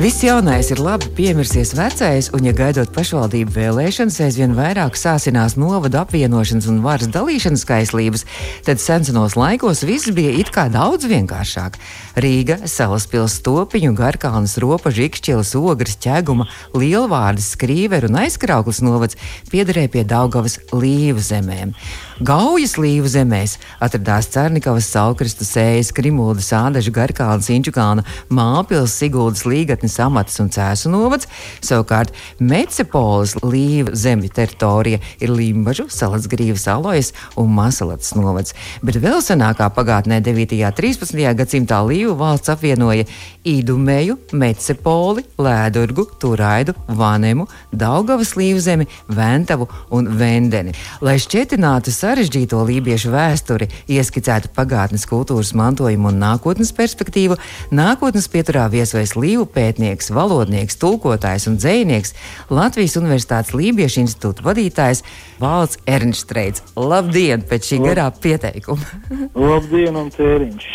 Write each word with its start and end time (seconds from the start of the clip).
Viss 0.00 0.22
jaunais 0.24 0.70
ir 0.72 0.78
labi, 0.80 1.10
piemirsies 1.12 1.74
vecais, 1.76 2.30
un, 2.32 2.46
ja 2.48 2.54
gaidot 2.56 2.88
pašvaldību 2.94 3.52
vēlēšanas, 3.52 4.16
aizvien 4.24 4.54
vairāk 4.56 4.96
sāsinās 4.96 5.58
novadu 5.60 5.98
apvienošanas 6.00 6.70
un 6.72 6.78
varas 6.80 7.10
dalīšanas 7.12 7.66
kaislības, 7.68 8.24
tad 8.64 8.80
senos 8.80 9.36
laikos 9.36 9.84
viss 9.84 10.08
bija 10.16 10.32
it 10.40 10.48
kā 10.54 10.70
daudz 10.72 11.04
vienkāršāk. 11.04 11.76
Rīga, 12.16 12.62
Salaspils, 12.64 13.42
Topiņu, 13.44 13.92
Garkalnas, 13.98 14.56
Ropažu, 14.64 15.04
Ikšķilas, 15.10 15.52
Ogres, 15.60 16.00
Ķeguma, 16.00 16.48
Lielvārdas, 16.72 17.52
Skrīveru 17.58 18.08
un 18.08 18.22
Aizkrauklas 18.22 18.80
novads 18.80 19.20
piederēja 19.52 19.92
pie 19.98 20.08
Daugavas 20.08 20.62
līvu 20.72 21.20
zemēm. 21.20 21.76
Gaujas 22.20 22.74
līvu 22.76 23.08
zemēs 23.08 23.54
atradās 23.80 24.26
Cernikavas, 24.28 24.84
Saukristu, 24.92 25.46
Sējas, 25.48 25.88
Krimuldas, 25.96 26.50
Ādažu, 26.52 26.92
Garkalnas, 26.92 27.46
Inčukāna, 27.48 28.04
Māpils, 28.28 28.92
Siguldas, 28.92 29.46
Līgatnes, 29.48 29.96
Amatas 30.04 30.36
un 30.42 30.50
Cēsu 30.52 30.92
novads. 30.92 31.24
Savukārt 31.64 32.12
Mecepolis 32.36 33.38
līvu 33.40 33.94
zemju 33.96 34.28
teritorija 34.36 35.00
ir 35.16 35.32
Limbažu, 35.32 35.86
Salatsgrīvas, 35.88 36.66
Alojas 36.68 37.14
un 37.40 37.54
Masalats 37.56 38.12
novads. 38.18 38.52
Bet 38.84 39.00
vēl 39.00 39.24
senākā 39.24 39.70
pagātnē 39.72 40.20
9. 40.20 40.58
un 40.60 40.76
13. 40.76 41.24
gadsimtā 41.40 41.80
līvu 41.88 42.18
valsts 42.20 42.52
apvienoja 42.52 43.08
Īdumēju, 43.48 44.18
Mecepoli, 44.36 45.24
Lēdurgu, 45.40 46.04
Turaidu, 46.20 46.76
Vanemu, 47.00 47.48
Daugavas 47.72 48.36
līvzemi, 48.36 48.84
Ventavu 49.08 49.70
un 49.96 50.12
Vendeni. 50.20 50.76
Lai 51.00 51.16
šķietinātu 51.16 51.96
sarežģīto 52.10 52.58
lībiešu 52.66 53.12
vēsturi, 53.12 53.68
ieskicētu 53.90 54.50
pagātnes 54.56 55.06
kultūras 55.06 55.52
mantojumu 55.54 56.10
un 56.10 56.18
nākotnes 56.18 56.72
perspektīvu, 56.74 57.36
nākotnes 57.74 58.26
pieturā 58.32 58.66
viesojas 58.72 59.14
līvu 59.14 59.46
pētnieks, 59.54 60.10
valodnieks, 60.14 60.78
tulkotājs 60.80 61.46
un 61.50 61.60
dzējnieks, 61.60 62.14
Latvijas 62.50 62.98
Universitātes 62.98 63.54
Lībiešu 63.54 64.02
institūta 64.02 64.46
vadītājs 64.48 65.04
Valds 65.40 65.78
Ernstreits. 65.86 66.64
Labdien 66.74 67.44
pēc 67.46 67.70
šī 67.70 67.80
garā 67.84 68.08
pieteikuma! 68.10 68.82
Labdien 69.50 70.00
un 70.00 70.10
tēriņš! 70.16 70.68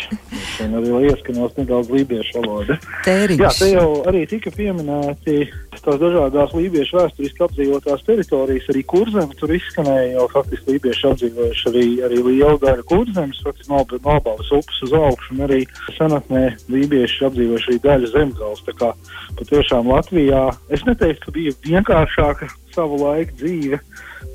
Šodien 0.56 0.80
arī 0.80 1.10
ieskanos 1.10 1.52
nedaudz 1.60 1.92
lībiešu 1.92 2.40
valodu. 2.40 2.78
Tēriņš. 3.04 3.44
Jā, 3.44 3.52
te 3.60 3.70
jau 3.74 3.88
arī 4.08 4.24
tika 4.30 4.54
pieminēti 4.56 5.42
tās 5.86 6.00
dažādās 6.00 6.54
lībiešu 6.56 6.98
vēsturiski 6.98 7.44
apdzīvotās 7.46 8.04
teritorijas, 8.06 8.66
arī 8.72 8.82
kurzemi 8.88 9.36
tur 9.38 9.52
izskanēja, 9.54 10.16
jo 10.16 10.26
faktiski 10.32 10.74
lībieši 10.74 11.08
apdzīvojuši 11.26 11.68
arī, 11.70 11.84
arī 12.06 12.20
lielu 12.22 12.58
daļu 12.62 12.84
kurzemes, 12.88 13.42
faktiski 13.44 13.72
nobalas 14.04 14.52
upes 14.54 14.82
uz 14.86 14.94
augšu, 14.96 15.34
un 15.34 15.44
arī 15.46 15.60
senatnē 15.96 16.44
lībieši 16.72 17.26
apdzīvojuši 17.28 17.72
arī 17.72 17.80
daļu 17.86 18.12
zemgals. 18.12 18.64
Tā 18.66 18.76
kā 18.78 18.92
patiešām 19.38 19.90
Latvijā 19.90 20.48
es 20.70 20.84
neteiktu, 20.86 21.26
ka 21.26 21.36
bija 21.36 21.56
vienkāršāka 21.66 22.50
savu 22.74 23.00
laiku 23.02 23.38
dzīve, 23.40 23.80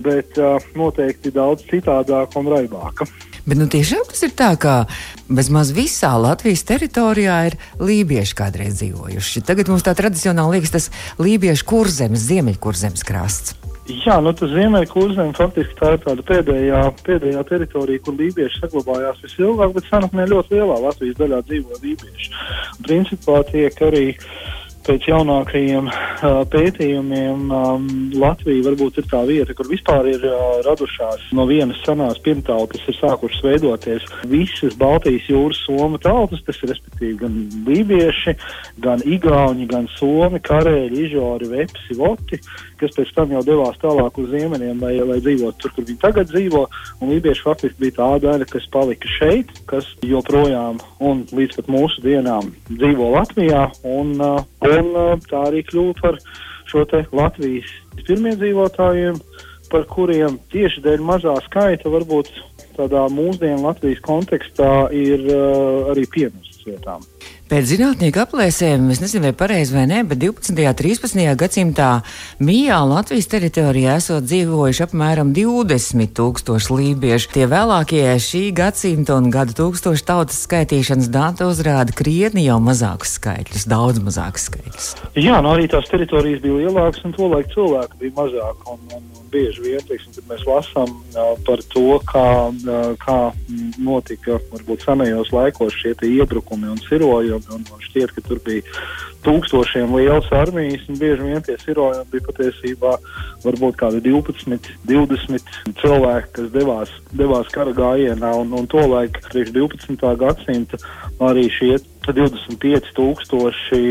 bet 0.01 0.39
uh, 0.41 0.57
noteikti 0.75 1.33
daudz 1.33 1.65
citādāka 1.69 2.39
un 2.41 2.49
raibāka. 2.51 3.07
Bet 3.41 3.57
nu, 3.57 3.65
tiešām 3.69 4.05
tas 4.09 4.21
ir 4.25 4.35
tā, 4.37 4.51
ka 4.61 4.75
bezmaz 5.29 5.71
visā 5.73 6.13
Latvijas 6.21 6.61
teritorijā 6.69 7.39
ir 7.49 7.57
lībieši 7.81 8.37
kādreiz 8.37 8.77
dzīvojuši. 8.81 9.45
Tagad 9.47 9.71
mums 9.71 9.85
tā 9.85 9.95
tradicionāli 9.97 10.59
liekas 10.59 10.75
tas 10.77 10.91
lībiešu 11.21 11.65
kurzemes, 11.69 12.29
ziemeļkurzemes 12.29 13.05
krasts. 13.07 13.57
Jā, 13.91 14.17
nu 14.23 14.31
tas 14.37 14.51
Ziemeļkurzems 14.53 15.39
faktiski 15.39 15.75
tā 15.79 15.93
ir 15.95 16.01
tāda 16.05 16.23
pēdējā, 16.27 16.81
pēdējā 17.05 17.43
teritorija, 17.49 18.03
kur 18.05 18.17
lībieši 18.19 18.63
saglabājās 18.63 19.21
visilgāk, 19.25 19.75
bet 19.75 19.89
senatnē 19.89 20.27
ļoti 20.31 20.57
lielā 20.57 20.79
Latvijas 20.85 21.19
daļā 21.19 21.41
dzīvo 21.49 21.79
lībieši. 21.83 22.31
Principā 22.87 23.41
tiek 23.51 23.81
arī 23.87 24.05
pēc 24.85 25.05
jaunākajiem 25.11 25.89
uh, 25.89 26.41
pētījumiem 26.51 27.51
um, 27.53 27.87
Latvija 28.17 28.65
varbūt 28.65 28.97
ir 29.01 29.07
tā 29.11 29.21
vieta, 29.27 29.53
kur 29.57 29.69
vispār 29.69 30.09
ir 30.09 30.25
uh, 30.25 30.61
radušās 30.65 31.27
no 31.37 31.45
vienas 31.49 31.81
senās 31.85 32.17
pirmtautas, 32.25 32.81
ir 32.89 32.97
sākušas 32.97 33.43
veidoties 33.45 34.07
visas 34.31 34.77
Baltijas 34.81 35.29
jūras 35.29 35.61
somu 35.67 36.01
tautas, 36.01 36.41
tas 36.47 36.61
ir 36.63 36.73
respektīvi 36.73 37.19
gan 37.21 37.37
lībieši, 37.67 38.35
gan 38.81 39.05
igauņi, 39.05 39.69
gan 39.69 39.89
somi, 39.99 40.41
karēļi, 40.49 41.05
ižori, 41.07 41.51
vepsi, 41.53 41.97
voti, 41.99 42.41
kas 42.81 42.95
pēc 42.97 43.13
tam 43.15 43.33
jau 43.35 43.41
devās 43.45 43.79
tālāk 43.81 44.17
uz 44.21 44.29
ziemeļiem, 44.33 44.81
lai, 44.83 44.93
lai 45.07 45.19
dzīvotu 45.23 45.61
tur, 45.61 45.73
kur 45.75 45.87
viņi 45.87 46.01
tagad 46.01 46.31
dzīvo, 46.31 46.63
lībieši 47.05 47.45
faktiski 47.45 47.85
bija 47.85 47.97
tā 47.99 48.09
daļa, 48.25 48.47
kas 48.51 48.67
palika 48.73 49.11
šeit, 49.17 49.53
kas 49.69 49.89
joprojām 50.05 50.81
un 50.99 51.25
līdz 51.31 51.59
pat 51.59 51.71
mūsu 51.71 52.03
dienām 52.05 52.53
dzīvo 52.71 53.11
Latvijā, 53.15 53.67
un, 53.87 54.15
uh, 54.19 54.41
un 54.67 54.91
uh, 54.91 55.13
tā 55.29 55.45
arī 55.51 55.63
kļuva 55.69 55.97
par 56.01 56.19
šo 56.71 56.85
Latvijas 57.15 57.71
pirmiedzīvotājiem, 58.07 59.19
par 59.71 59.85
kuriem 59.91 60.37
tieši 60.51 60.83
dēļ 60.83 61.03
mazā 61.07 61.35
skaita 61.47 61.91
varbūt 61.91 62.31
tādā 62.75 63.05
mūsdienu 63.11 63.65
Latvijas 63.65 64.01
kontekstā 64.05 64.73
ir 64.95 65.27
uh, 65.29 65.91
arī 65.93 66.07
pienests 66.11 66.65
vietām. 66.67 67.03
Pēc 67.51 67.65
zinātnieku 67.67 68.21
aplēsēm, 68.21 68.85
es 68.93 69.01
nezinu, 69.03 69.25
vai 69.25 69.35
pareizi 69.35 69.73
vai 69.75 69.81
nē, 69.83 70.05
bet 70.07 70.21
12. 70.21 70.53
un 70.55 70.75
13. 70.79 71.17
gadsimtā 71.35 71.87
Mijā 72.39 72.77
Latvijas 72.87 73.27
teritorijā 73.27 73.97
esot 73.99 74.23
dzīvojuši 74.23 74.85
apmēram 74.85 75.33
20 75.35 76.13
tūkstoši 76.15 76.77
lībiešu. 76.77 77.33
Tie 77.33 77.49
vēlākie 77.51 78.05
šī 78.23 78.45
gadsimta 78.55 79.17
un 79.19 79.27
gada 79.35 79.51
tūkstošu 79.57 80.07
tautas 80.07 80.39
skaitīšanas 80.45 81.11
dati 81.11 81.43
uzrāda 81.43 81.91
krietni 81.91 82.45
jau 82.45 82.61
mazākus 82.63 83.17
skaitļus, 83.19 83.67
daudz 83.67 83.99
mazākus 83.99 84.47
skaitļus. 84.47 84.87
Jā, 85.19 85.43
nu 85.43 85.51
arī 85.51 85.67
tās 85.75 85.91
teritorijas 85.91 86.39
bija 86.45 86.69
lielākas 86.69 87.03
un 87.03 87.17
tolaik 87.19 87.51
cilvēku 87.51 87.99
bija 88.05 88.15
mazāk. 88.21 88.63
Un, 88.71 88.79
un, 88.95 89.11
un 89.19 89.27
bieži 89.35 89.67
vien, 89.67 89.83
teiksim, 89.91 90.15
kad 90.15 90.31
mēs 90.31 90.47
lasām 90.47 90.95
par 91.43 91.67
to, 91.75 91.99
kā, 92.07 92.25
kā 93.03 93.19
notika 93.75 94.39
varbūt 94.55 94.87
senajos 94.87 95.35
laikos 95.35 95.75
šie 95.83 95.97
iebrukumi 96.15 96.71
un 96.71 96.79
sirojumi 96.87 97.40
un, 97.53 97.63
un 97.65 97.83
šķiet, 97.87 98.13
ka 98.15 98.23
tur 98.27 98.41
bija 98.45 98.63
tūkstošiem 99.25 99.93
lielas 99.95 100.29
armijas, 100.33 100.83
un 100.89 100.99
bieži 101.01 101.27
vien 101.27 101.43
tie 101.45 101.57
sirojumi 101.61 102.09
bija 102.13 102.27
patiesībā 102.29 102.95
varbūt 103.45 103.77
kādi 103.81 104.01
12, 104.05 104.71
20 104.89 105.53
cilvēki, 105.81 106.31
kas 106.37 106.51
devās, 106.55 106.93
devās 107.17 107.51
kara 107.53 107.73
gājienā, 107.77 108.33
un, 108.41 108.53
un 108.57 108.69
to 108.71 108.83
laiku 108.93 109.23
priekš 109.29 109.53
12. 109.57 110.07
gadsimta 110.21 110.81
arī 111.21 111.47
šie 111.53 111.75
25 112.07 112.93
tūkstoši 112.97 113.81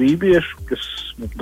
lībiešu, 0.00 0.66
kas 0.70 0.88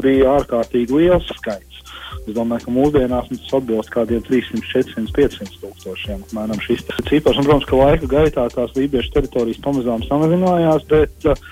bija 0.00 0.37
ārkārtīgi 0.38 1.00
liels 1.00 1.28
skaits. 1.38 1.81
Es 2.26 2.34
domāju, 2.37 2.66
ka 2.66 2.75
mūsdienās 2.75 3.31
tas 3.31 3.54
atbilst 3.60 3.93
kādiem 3.94 4.22
300, 4.26 4.62
400, 4.72 5.15
500 5.16 5.60
tūkstošiem. 5.62 6.22
Apmēram 6.28 6.62
šis 6.65 6.84
cipars, 7.09 7.41
un, 7.41 7.47
protams, 7.48 7.69
ka 7.71 7.81
laika 7.81 8.10
gaitā 8.10 8.47
tās 8.53 8.76
lībiešu 8.76 9.15
teritorijas 9.16 9.62
pamazām 9.65 10.04
samazinājās, 10.06 10.87
bet 10.91 11.28
uh, 11.31 11.44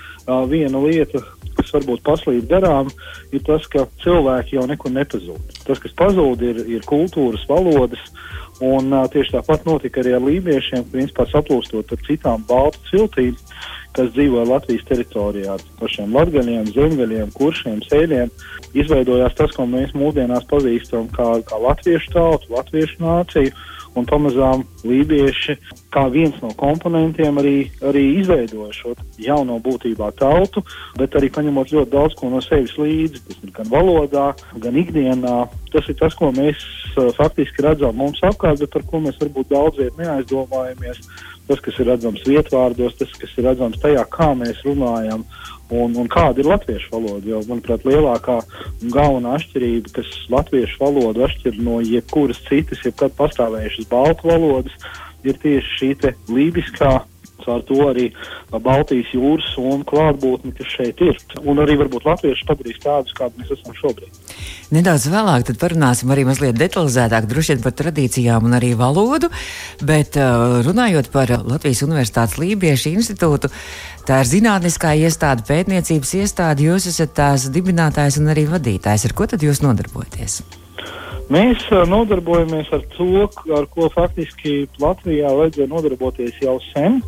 viena 0.49 0.81
lieta, 0.83 1.23
kas 1.57 1.73
varbūt 1.75 2.03
paslīd 2.05 2.49
garām, 2.51 2.91
ir 3.35 3.43
tas, 3.47 3.67
ka 3.71 3.87
cilvēki 4.03 4.57
jau 4.59 4.65
nekur 4.69 4.93
nepazūd. 4.95 5.55
Tas, 5.67 5.81
kas 5.83 5.95
pazūd, 5.99 6.45
ir, 6.45 6.63
ir 6.77 6.85
kultūras, 6.89 7.45
valodas. 7.49 8.03
Un 8.59 8.91
uh, 8.91 9.05
tieši 9.11 9.37
tāpat 9.37 9.63
notika 9.67 10.01
arī 10.01 10.15
ar 10.17 10.23
lībiešiem, 10.25 10.83
principā 10.91 11.25
saplūstot 11.31 11.93
ar 11.95 12.01
citām 12.07 12.43
baltu 12.49 12.81
ciltīm, 12.89 13.37
kas 13.95 14.11
dzīvo 14.15 14.43
Latvijas 14.49 14.83
teritorijā, 14.89 15.55
ar 15.55 15.63
pašiem 15.79 16.11
latgaļiem, 16.15 16.67
zemgaļiem, 16.75 17.31
kuršiem, 17.37 17.79
sēļiem. 17.87 18.31
Izveidojās 18.77 19.37
tas, 19.39 19.55
ko 19.55 19.65
mēs 19.69 19.95
mūsdienās 19.97 20.45
pazīstam 20.51 21.07
kā, 21.15 21.29
kā 21.47 21.61
latviešu 21.63 22.13
tautu, 22.13 22.51
latviešu 22.53 22.99
nāciju 23.01 23.55
un 23.97 24.05
pamazām 24.09 24.65
lībieši 24.85 25.55
kā 25.93 26.05
viens 26.13 26.35
no 26.43 26.51
komponentiem 26.57 27.39
arī, 27.41 27.55
arī 27.85 28.03
izveidoja 28.19 28.73
šo 28.75 28.93
jauno 29.21 29.57
būtībā 29.63 30.11
tautu, 30.19 30.63
bet 30.99 31.17
arī 31.17 31.31
paņemot 31.33 31.73
ļoti 31.73 31.93
daudz 31.93 32.17
ko 32.19 32.29
no 32.29 32.41
sevis 32.45 32.75
līdzi. 32.77 33.23
Tas 33.25 33.41
ir 33.43 33.55
gan 33.55 33.71
valodā, 33.71 34.27
gan 34.61 34.77
ikdienā. 34.77 35.39
Tas 35.73 35.89
ir 35.89 35.97
tas, 35.99 36.15
ko 36.17 36.31
mēs 36.35 36.61
uh, 36.95 37.09
faktiski 37.17 37.65
redzam 37.65 37.97
mums 37.97 38.21
apkārt, 38.25 38.61
bet 38.61 38.73
par 38.73 38.85
ko 38.89 39.01
mēs 39.05 39.19
varbūt 39.21 39.51
daudz 39.53 39.81
viet 39.81 39.97
neaizdomājamies. 40.01 41.01
Tas, 41.49 41.61
kas 41.65 41.79
ir 41.81 41.89
redzams 41.89 42.21
vietvārdos, 42.29 42.95
tas, 42.99 43.13
kas 43.17 43.31
ir 43.37 43.47
redzams 43.49 43.79
tajā, 43.81 44.03
kā 44.13 44.31
mēs 44.37 44.61
runājam 44.67 45.25
un, 45.73 45.95
un 45.97 46.09
kāda 46.11 46.43
ir 46.43 46.49
latviešu 46.49 46.91
valoda. 46.93 47.25
Jo, 47.31 47.41
manuprāt, 47.49 47.85
lielākā 47.89 48.39
un 48.83 48.93
galvenā 48.93 49.35
atšķirība, 49.39 49.93
kas 49.97 50.11
latviešu 50.29 50.81
valodu 50.83 51.25
atšķir 51.25 51.61
no 51.65 51.79
jebkuras 51.85 52.41
citas, 52.47 52.83
jebkad 52.85 53.17
pastāvējušas 53.17 53.89
baltu 53.89 54.29
valodas, 54.29 54.75
ir 55.25 55.41
tieši 55.41 55.77
šī 55.79 56.13
lībiskā 56.31 56.93
Caur 57.45 57.63
to 57.67 57.79
arī 57.89 58.09
Baltijas 58.51 59.11
jūras 59.15 59.49
un 59.61 59.83
klātbūtni, 59.87 60.53
kas 60.57 60.71
šeit 60.75 61.01
ir. 61.05 61.17
Un 61.43 61.61
arī 61.63 61.77
varbūt 61.79 62.07
latvieši 62.07 62.47
padarīs 62.49 62.81
tādus, 62.83 63.15
kādi 63.17 63.41
mēs 63.41 63.53
esam 63.57 63.75
šobrīd. 63.77 64.11
Nedaudz 64.69 65.07
vēlāk 65.09 65.49
parunāsim 65.57 66.11
arī 66.13 66.27
mazliet 66.27 66.57
detalizētāk 66.59 67.29
par 67.63 67.73
tradīcijām 67.73 68.45
un 68.45 68.57
arī 68.59 68.75
valodu. 68.77 69.31
Bet 69.81 70.17
runājot 70.67 71.09
par 71.11 71.31
Latvijas 71.41 71.81
Universitātes 71.87 72.37
Lībiešu 72.37 72.93
institūtu, 72.93 73.49
tā 74.05 74.21
ir 74.21 74.29
zinātniskā 74.29 74.93
iestāde, 75.01 75.45
pētniecības 75.49 76.13
iestāde. 76.21 76.69
Jūs 76.69 76.89
esat 76.93 77.15
tās 77.17 77.49
dibinātājs 77.49 78.21
un 78.21 78.29
arī 78.29 78.45
vadītājs. 78.49 79.09
Ar 79.09 79.17
ko 79.17 79.29
tad 79.29 79.45
jūs 79.45 79.63
nodarbojaties? 79.65 80.41
Mēs 81.29 81.61
nodarbojamies 81.85 82.71
ar 82.73 82.81
to, 82.95 83.27
ar 83.53 83.67
ko 83.69 83.85
faktiski 83.93 84.63
Latvijā 84.81 85.29
vajadzēja 85.37 85.69
nodarboties 85.69 86.39
jau 86.41 86.55
sen. 86.71 87.01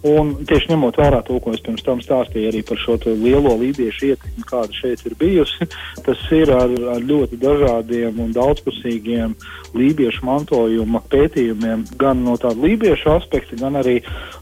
Un 0.00 0.30
tieši 0.48 0.70
ņemot 0.70 0.96
vērā 0.96 1.18
to, 1.26 1.36
ko 1.44 1.52
es 1.52 1.60
pirms 1.60 1.84
tam 1.84 1.98
stāstīju 2.00 2.48
arī 2.48 2.62
par 2.64 2.78
šo 2.80 2.96
lielo 3.04 3.52
lībiešu 3.60 4.06
ietekmi, 4.08 4.44
kāda 4.48 4.72
šeit 4.72 5.02
ir 5.04 5.16
bijusi, 5.20 5.68
tas 6.06 6.22
ir 6.32 6.52
ar, 6.56 6.72
ar 6.94 7.04
ļoti 7.04 7.36
dažādiem 7.42 8.22
un 8.24 8.32
daudzpusīgiem 8.32 9.36
lībiešu 9.76 10.24
mantojuma 10.24 11.02
pētījumiem, 11.12 11.84
gan 12.00 12.24
no 12.24 12.38
tāda 12.40 12.56
lībiešu 12.64 13.12
aspekta, 13.18 13.60
gan 13.60 13.76
arī 13.82 13.98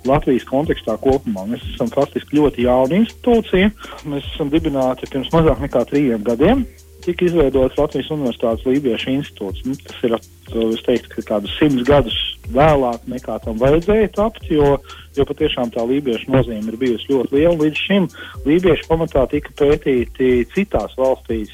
Latvijas 0.07 0.47
kontekstā 0.47 0.95
kopumā. 1.03 1.49
Mēs 1.51 1.67
esam 1.75 1.91
faktiski 1.91 2.39
ļoti 2.39 2.69
jauna 2.69 3.03
institūcija. 3.03 3.73
Mēs 4.07 4.31
esam 4.35 4.55
dibināti 4.55 5.11
pirms 5.11 5.33
mazāk 5.35 5.67
nekā 5.67 5.89
trījiem 5.91 6.23
gadiem 6.23 6.69
tika 7.09 7.25
izveidots 7.25 7.79
Latvijas 7.79 8.11
Universitātes 8.13 8.67
Lībiešu 8.69 9.13
institūts. 9.15 9.65
Nu, 9.65 9.77
tas 9.81 10.03
ir, 10.05 10.17
es 10.57 10.83
teiktu, 10.87 11.25
kādus 11.29 11.55
simtus 11.59 11.87
gadus 11.89 12.17
vēlāk 12.53 13.05
nekā 13.11 13.37
tam 13.45 13.59
vajadzēja 13.61 14.09
tapt, 14.17 14.47
jo, 14.51 14.77
jo 15.17 15.27
patiešām 15.29 15.73
tā 15.75 15.85
lībiešu 15.85 16.33
nozīme 16.33 16.73
ir 16.73 16.79
bijusi 16.81 17.13
ļoti 17.13 17.37
liela. 17.37 17.57
Līdz 17.61 17.83
šim 17.85 18.09
lībieši 18.47 18.89
pamatā 18.89 19.27
tika 19.31 19.53
pētīti 19.59 20.47
citās 20.55 20.97
valstīs, 20.99 21.53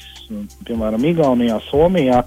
piemēram, 0.65 1.03
Igaunijā, 1.11 1.59
Somijā, 1.67 2.21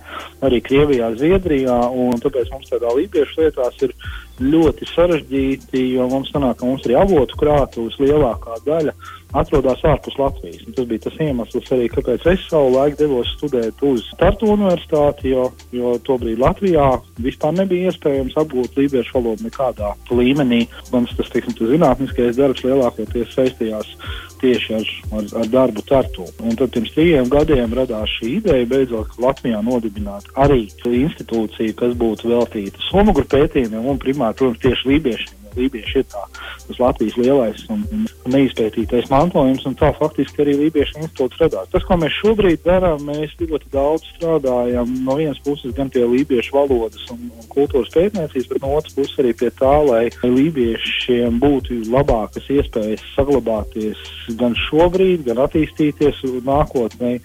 arī 0.44 0.61
Krievijā, 0.65 1.11
Zviedrijā, 1.19 1.79
un 1.91 2.20
tāpēc 2.23 2.53
mums 2.53 2.70
tādā 2.70 2.93
lībiešu 2.99 3.43
lietās 3.43 3.81
ir 3.87 3.94
ļoti 4.38 4.87
sarežģīti, 4.93 5.87
jo 5.97 6.06
mums 6.12 6.31
sanāk, 6.35 6.61
ka 6.61 6.69
mums 6.69 6.85
arī 6.87 6.99
avotu 7.00 7.41
krātuves 7.41 7.97
lielākā 8.03 8.61
daļa 8.69 8.94
atrodas 9.37 9.83
ārpus 9.85 10.17
Latvijas. 10.19 10.63
Un 10.67 10.77
tas 10.77 10.87
bija 10.89 11.05
tas 11.07 11.19
iemesls 11.21 11.73
arī, 11.75 11.89
kāpēc 11.93 12.27
es 12.33 12.47
savu 12.49 12.73
laiku 12.77 13.01
devos 13.03 13.33
studēt 13.37 13.83
uz 13.87 14.07
Tartu 14.21 14.53
universitāti, 14.55 15.33
jo, 15.35 15.49
jo 15.75 15.97
tobrīd 16.07 16.41
Latvijā 16.41 16.87
vispār 17.23 17.57
nebija 17.59 17.93
iespējams 17.93 18.39
apgūt 18.41 18.79
lībiešu 18.79 19.19
valodu 19.19 19.49
nekādā 19.49 19.93
līmenī. 20.11 20.65
Mans 20.93 21.13
tas, 21.19 21.31
teiksim, 21.35 21.57
tas 21.59 21.73
zinātniskais 21.75 22.39
darbs 22.39 22.65
lielākoties 22.65 23.35
saistījās 23.37 23.93
tieši 24.41 24.75
ar, 24.79 24.91
ar, 25.19 25.31
ar 25.43 25.51
darbu 25.53 25.85
Tartu. 25.89 26.29
Un 26.45 26.57
tad 26.59 26.73
pirms 26.75 26.95
trījiem 26.95 27.31
gadiem 27.33 27.75
radās 27.77 28.13
šī 28.19 28.39
ideja 28.39 28.69
beidzot 28.71 29.19
Latvijā 29.23 29.61
nodibināt 29.67 30.31
arī 30.39 30.67
institūciju, 30.89 31.75
kas 31.79 31.97
būtu 31.99 32.31
veltīta 32.33 32.81
somugru 32.89 33.27
pētījumiem 33.29 33.91
un 33.93 34.01
primāri, 34.03 34.39
protams, 34.39 34.63
tieši 34.65 34.95
lībiešiem 34.95 35.38
lībieši 35.56 36.03
ir 36.03 36.06
tā, 36.12 36.25
tas 36.67 36.81
Latvijas 36.83 37.17
lielais 37.21 37.65
un, 37.73 37.85
un 37.93 38.06
neizpētītais 38.33 39.11
mantojums, 39.12 39.65
un 39.69 39.77
tā 39.79 39.91
faktiski 39.97 40.45
arī 40.45 40.56
Lībiešu 40.59 41.03
institūts 41.03 41.41
radās. 41.43 41.71
Tas, 41.73 41.85
ko 41.89 41.99
mēs 42.00 42.17
šobrīd 42.19 42.65
darām, 42.67 43.05
mēs 43.09 43.35
ļoti 43.41 43.71
daudz 43.73 44.06
strādājam 44.15 44.93
no 45.06 45.17
vienas 45.19 45.41
puses 45.45 45.75
gan 45.77 45.91
pie 45.93 46.05
lībiešu 46.09 46.55
valodas 46.56 47.05
un, 47.15 47.29
un 47.31 47.49
kultūras 47.53 47.93
pētniecības, 47.95 48.49
bet 48.50 48.62
no 48.65 48.75
otras 48.79 48.97
puses 48.97 49.23
arī 49.23 49.35
pie 49.39 49.50
tā, 49.59 49.75
lai 49.87 50.05
lībiešiem 50.25 51.41
būtu 51.43 51.81
labākas 51.93 52.49
iespējas 52.53 53.05
saglabāties 53.15 54.03
gan 54.41 54.56
šobrīd, 54.69 55.25
gan 55.29 55.43
attīstīties 55.47 56.23
nākotnē, 56.47 57.17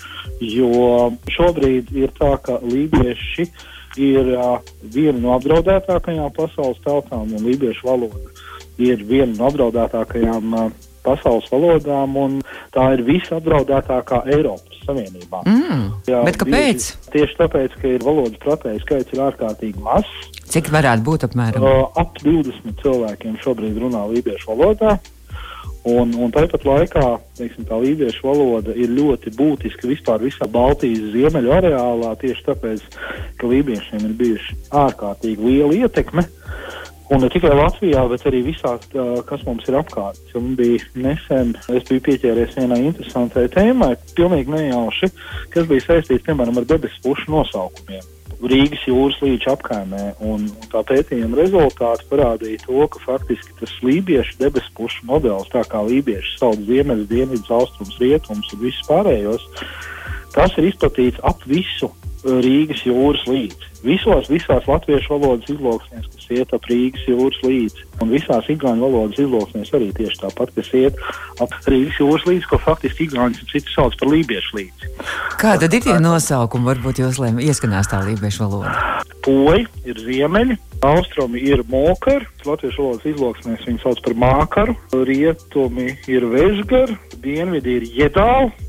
jo 0.44 1.12
šobrīd 1.34 1.94
ir 1.98 2.14
tā, 2.20 2.36
ka 2.44 2.60
lībieši 2.64 3.50
ir 4.00 4.34
uh, 4.36 4.58
viena 4.94 5.20
no 5.20 5.36
apdraudētākajām 5.38 6.34
pasaules 6.38 6.80
tautām, 6.86 7.30
un 7.34 7.46
lībiešu 7.46 7.88
valoda 7.88 8.20
ir 8.82 9.04
viena 9.06 9.34
no 9.38 9.50
apdraudētākajām 9.52 10.58
uh, 10.58 10.70
pasaules 11.04 11.50
valodām, 11.52 12.16
un 12.18 12.38
tā 12.74 12.86
ir 12.96 13.04
visapdraudētākā 13.08 14.24
Eiropas 14.34 14.84
Savienībā. 14.88 15.44
Mm, 15.48 15.84
Jā, 16.10 16.22
bet 16.28 16.40
kāpēc? 16.42 16.86
Tieši, 16.86 17.12
tieši 17.16 17.40
tāpēc, 17.40 17.76
ka 17.80 17.92
ir 17.96 18.06
valodas 18.06 18.40
pratēju 18.44 18.84
skaits 18.84 19.16
ir 19.16 19.24
ārkārtīgi 19.28 19.84
mazs. 19.84 20.30
Cik 20.54 20.72
varētu 20.74 21.06
būt 21.08 21.28
apmēram? 21.30 21.64
Uh, 21.64 21.86
ap 22.00 22.20
20 22.24 22.80
cilvēkiem 22.84 23.38
šobrīd 23.44 23.80
runā 23.84 24.06
lībiešu 24.12 24.52
valodā. 24.52 24.98
Un, 25.84 26.14
un 26.16 26.32
tāpat 26.32 26.64
laikā 26.64 27.08
teiksim, 27.36 27.66
tā 27.68 27.76
līdziešu 27.82 28.24
valoda 28.24 28.72
ir 28.80 28.94
ļoti 28.96 29.34
būtiska 29.36 29.90
vispār 29.90 30.22
visā 30.24 30.48
Baltijas 30.48 31.10
ziemeļu 31.12 31.52
areālā, 31.58 32.14
tieši 32.22 32.46
tāpēc, 32.46 32.86
ka 33.42 33.50
lībiešiem 33.52 34.06
ir 34.08 34.14
bijuši 34.22 34.56
ārkārtīgi 34.84 35.50
liela 35.50 35.84
ietekme. 35.84 36.24
Un 37.12 37.20
ne 37.20 37.28
tikai 37.30 37.52
Latvijā, 37.52 38.06
bet 38.10 38.24
arī 38.30 38.40
visā, 38.46 38.78
kas 39.28 39.44
mums 39.44 39.68
ir 39.68 39.76
apkārt. 39.82 40.22
Man 40.38 40.56
bija 40.58 40.80
nesen, 40.96 41.52
es 41.68 41.84
biju 41.90 42.08
pieķēries 42.08 42.56
vienai 42.62 42.80
interesantai 42.88 43.50
tēmai, 43.52 43.92
pilnīgi 44.16 44.56
nejauši, 44.56 45.12
kas 45.54 45.68
bija 45.68 45.84
saistīts, 45.90 46.24
piemēram, 46.30 46.64
ar 46.64 46.70
debesu 46.72 47.04
pušu 47.04 47.36
nosaukumiem. 47.36 48.08
Rīgas 48.44 48.84
jūras 48.88 49.20
līča 49.24 49.54
apkaimē. 49.56 50.04
Un, 50.28 50.48
un 50.52 50.70
tā 50.72 50.84
pētījuma 50.90 51.40
rezultāti 51.40 52.08
parādīja 52.10 52.64
to, 52.66 52.84
ka 52.92 53.02
faktiski 53.06 53.56
tas 53.62 53.74
lībiešu 53.86 54.36
debesu 54.42 54.74
pušu 54.78 55.08
modelis, 55.08 55.52
tā 55.54 55.64
kā 55.70 55.84
lībieši 55.88 56.38
sauc 56.42 56.60
ziemeļus, 56.68 57.10
dienvidus, 57.12 57.54
austrums, 57.56 58.00
rietumus 58.04 58.52
un 58.56 58.64
visus 58.66 58.90
pārējos, 58.90 59.48
tas 60.36 60.58
ir 60.58 60.72
izplatīts 60.72 61.22
ap 61.24 61.44
visu 61.50 61.92
Rīgas 62.24 62.86
jūras 62.88 63.24
līci. 63.28 63.70
Visos, 63.84 64.30
visās 64.32 64.64
latviešu 64.64 65.18
valodas 65.18 65.50
izloksnēs, 65.52 66.06
kas 66.14 66.30
iet 66.32 66.54
ap 66.56 66.68
Rīgas 66.72 67.04
jūras 67.10 67.40
līci, 67.44 67.84
un 68.00 68.14
visās 68.16 68.48
igauņu 68.48 68.86
valodas 68.86 69.20
izloksnēs 69.20 69.74
arī 69.76 69.90
tieši 69.98 70.22
tāpat, 70.22 70.54
kas 70.56 70.70
iet 70.80 71.02
ap 71.44 71.52
Rīgas 71.68 72.00
jūras 72.00 72.24
līci, 72.30 72.48
ko 72.48 72.62
faktiski 72.64 73.10
igauņi 73.10 73.44
citu 73.52 73.76
sauc 73.76 74.00
par 74.00 74.14
lībiešu 74.14 74.56
līci. 74.56 74.92
Kāda 75.42 75.68
ir 75.68 75.84
tie 75.84 75.98
nosaukumi? 76.00 76.70
Varbūt 76.72 77.04
jūs 77.04 77.20
ieskanās 77.44 77.92
tā 77.92 78.00
lībiešu 78.08 78.46
valoda. 78.48 78.72
Poļi 79.24 79.68
ir 79.92 80.00
ziemeļi, 80.04 80.56
austrumi 80.84 81.44
ir 81.52 81.68
mokari, 81.68 82.28
latviešu 82.48 82.88
valodas 82.88 83.10
izloksnēs 83.12 83.68
viņi 83.68 83.84
sauc 83.84 84.00
par 84.04 84.16
mākaru, 84.20 84.80
rietumi 84.96 85.98
ir 86.08 86.32
vežgari, 86.32 86.96
dienvidi 87.20 87.82
ir 87.82 87.90
jedāli 88.00 88.63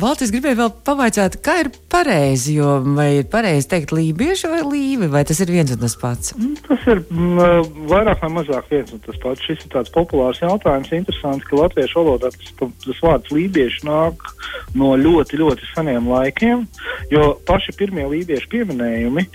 Valtis 0.00 0.30
gribēja 0.32 0.56
vēl 0.56 0.70
pavaicāt, 0.86 1.34
kā 1.44 1.58
ir 1.60 1.68
pareizi, 1.92 2.54
jo 2.56 2.78
vai 2.96 3.18
ir 3.18 3.26
pareizi 3.28 3.68
teikt 3.68 3.90
lībieši 3.92 4.48
vai 4.48 4.60
līvi, 4.64 5.08
vai 5.12 5.20
tas 5.28 5.42
ir 5.44 5.50
viens 5.52 5.68
un 5.74 5.82
tas 5.82 5.96
pats? 6.00 6.32
Mm, 6.38 6.54
tas 6.64 6.86
ir 6.88 7.02
m, 7.02 7.26
mm, 7.36 7.82
vairāk 7.90 8.22
vai 8.22 8.30
mazāk 8.38 8.70
viens 8.72 8.94
un 8.96 9.02
tas 9.04 9.18
pats. 9.20 9.44
Šis 9.44 9.66
ir 9.66 9.72
tāds 9.74 9.92
populārs 9.92 10.40
jautājums. 10.40 10.88
Interesants, 10.96 11.44
ka 11.44 11.58
latviešu 11.60 12.00
valodā 12.00 12.30
tas, 12.32 12.54
tas 12.86 13.02
vārds 13.04 13.34
lībieši 13.36 13.84
nāk 13.84 14.24
no 14.80 14.94
ļoti, 14.96 15.42
ļoti 15.42 15.68
seniem 15.74 16.08
laikiem, 16.08 16.64
jo 17.12 17.26
paši 17.48 17.76
pirmie 17.76 18.06
lībiešu 18.14 18.48
pieminējumi 18.54 19.26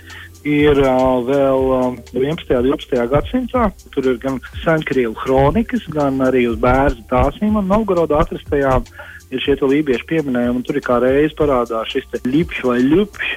ir 0.48 0.80
uh, 0.82 1.20
vēl 1.26 1.70
uh, 1.70 1.86
11. 2.16 2.50
un 2.58 2.66
12. 2.66 2.98
gadsimtā. 3.12 3.68
Tur 3.94 4.10
ir 4.10 4.18
gan 4.22 4.40
senkrievu 4.64 5.14
kronikas, 5.22 5.86
gan 5.94 6.18
arī 6.26 6.48
uz 6.50 6.58
bērnu 6.62 7.06
tāsīm 7.10 7.58
un 7.62 7.70
Novgorodā 7.70 8.24
atrastajām 8.24 8.86
ir 9.30 9.44
šie 9.44 9.56
lībiešu 9.60 10.08
pieminējumi, 10.08 10.60
un 10.60 10.64
tur 10.66 10.78
ir 10.78 10.84
kā 10.86 10.98
reiz 11.02 11.34
parādās 11.38 11.92
šis 11.92 12.08
ļipšs 12.24 12.64
vai 12.68 12.78
ļupšs 12.84 13.34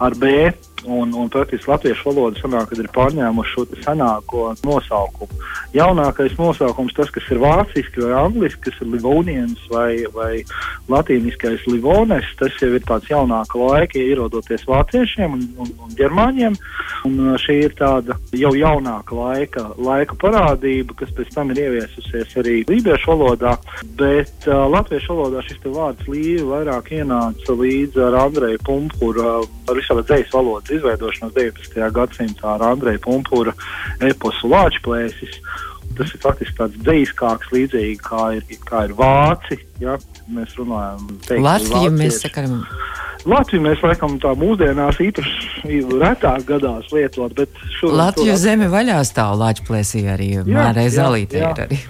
ar 0.00 0.16
B 0.18 0.50
Un, 0.84 1.12
un 1.12 1.28
praktiski 1.28 1.68
latviešu 1.68 2.08
valoda 2.08 2.40
sanāk, 2.40 2.72
ir 2.78 2.88
pārņēmuši 2.94 3.52
šo 3.52 3.64
senāko 3.84 4.46
nosaukumu. 4.64 5.40
Jaunākais 5.76 6.32
nosaukums, 6.38 6.94
tas, 6.96 7.10
kas 7.12 7.26
ir 7.30 7.40
vāciski 7.42 8.02
vai 8.02 8.14
angliski, 8.24 8.62
kas 8.66 8.80
ir 8.80 8.88
Livonians 8.94 9.60
vai, 9.70 10.06
vai 10.14 10.40
latīniskais 10.90 11.66
Livones, 11.68 12.26
tas 12.40 12.56
jau 12.62 12.72
ir 12.74 12.84
tāds 12.88 13.10
jaunāka 13.10 13.60
laika, 13.60 14.00
ierodoties 14.00 14.64
vāciešiem 14.66 15.36
un, 15.36 15.44
un, 15.60 15.74
un 15.84 15.92
ģermāņiem. 15.98 16.56
Un 17.08 17.20
uh, 17.26 17.36
šī 17.40 17.58
ir 17.66 17.76
tāda 17.78 18.16
jau 18.36 18.50
jaunāka 18.56 19.16
laika, 19.16 19.66
laika 19.78 20.16
parādība, 20.20 20.96
kas 20.98 21.12
pēc 21.16 21.30
tam 21.36 21.52
ir 21.52 21.62
ieviesusies 21.66 22.34
arī 22.40 22.56
lībiešu 22.68 23.12
valodā. 23.12 23.54
Bet 24.00 24.48
uh, 24.48 24.64
latviešu 24.72 25.14
valodā 25.14 25.44
šis 25.46 25.62
vārds 25.70 26.08
līvi 26.08 26.48
vairāk 26.48 26.90
ienāca 26.98 27.56
līdz 27.56 28.00
ar 28.08 28.18
Andreju 28.24 28.64
Pumpuru, 28.66 29.28
uh, 29.44 29.56
ar 29.70 29.78
visādi 29.78 30.06
dzējas 30.08 30.34
valodu 30.70 30.78
izveidošanos 30.78 31.34
19. 31.34 31.90
gadsimtā 31.92 32.54
ar 32.54 32.62
Andreja 32.62 32.98
Pumpura 33.02 33.52
eposu 34.00 34.48
Lāčplēsis. 34.48 35.40
Tas 35.98 36.12
ir 36.14 36.20
faktiski 36.22 36.56
tāds 36.56 36.76
dzīskāks, 36.84 37.50
līdzīgi 37.52 37.98
kā 37.98 38.36
ir, 38.36 38.44
kā 38.64 38.84
ir 38.86 38.94
vāci. 38.94 39.58
Ja? 39.80 39.98
Mēs 40.30 40.54
runājam 40.56 41.08
par 41.26 41.40
Latviju. 41.42 41.90
Mēs 41.90 42.20
sakām, 42.22 42.62
Latviju 43.28 43.64
mēs 43.64 43.82
laikam 43.84 44.16
tā 44.22 44.32
mūsdienās 44.38 45.00
īpaši 45.02 45.80
retāk 46.00 46.46
gadās 46.48 46.88
lietot, 46.94 47.34
bet 47.36 47.52
šodien. 47.76 47.98
Latviju 48.00 48.36
zeme 48.40 48.70
vaļā 48.72 49.00
stāv 49.04 49.36
Latvijas 49.40 49.92
arī, 50.14 50.30
Mārai 50.46 50.88
Zalītē 50.92 51.42
ir 51.42 51.64
arī. 51.66 51.80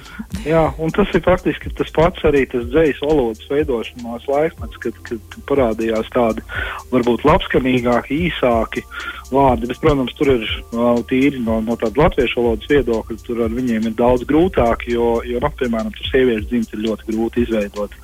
Jā, 0.46 0.62
un 0.80 0.92
tas 0.94 1.10
ir 1.14 1.22
faktiski 1.24 1.70
tas 1.76 1.90
pats 1.94 2.24
arī 2.26 2.44
tas 2.50 2.64
dzējas 2.70 3.00
valodas 3.04 3.46
veidošanās 3.50 4.26
laikmets, 4.30 4.78
kad, 4.82 4.98
kad 5.06 5.38
parādījās 5.48 6.08
tādi 6.14 6.44
varbūt 6.92 7.26
labskanīgāki, 7.28 8.18
īsāki 8.30 8.84
vārdi, 9.30 9.68
bet, 9.70 9.80
protams, 9.82 10.14
tur 10.18 10.32
ir 10.32 10.46
tīri 11.10 11.42
no, 11.44 11.60
no 11.64 11.76
tāda 11.78 12.06
latviešu 12.06 12.40
valodas 12.40 12.70
viedokļa, 12.70 13.18
tur 13.26 13.44
ar 13.46 13.54
viņiem 13.54 13.90
ir 13.90 13.96
daudz 13.98 14.26
grūtāk, 14.28 14.86
jo, 14.90 15.12
jo 15.26 15.42
nu, 15.42 15.52
piemēram, 15.60 15.92
tur 15.96 16.10
sieviešu 16.10 16.48
dzimta 16.50 16.76
ir 16.76 16.84
ļoti 16.88 17.08
grūti 17.10 17.44
izveidot 17.46 17.98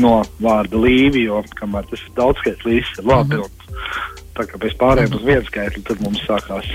no 0.00 0.20
vārda 0.42 0.80
līvi, 0.80 1.26
jo 1.30 1.42
kamēr 1.58 1.88
tas 1.90 2.02
ir 2.04 2.14
daudzskaits 2.18 2.59
līdz 2.64 2.98
ir 2.98 3.04
labi. 3.04 3.36
Mm 3.36 3.42
-hmm. 3.42 3.50
Tā 4.34 4.46
kā 4.46 4.60
mēs 4.62 4.76
pārējām 4.80 5.16
uz 5.16 5.24
vienu 5.24 5.46
skaitli, 5.46 5.82
tad 5.82 6.00
mums 6.00 6.22
sākās 6.26 6.66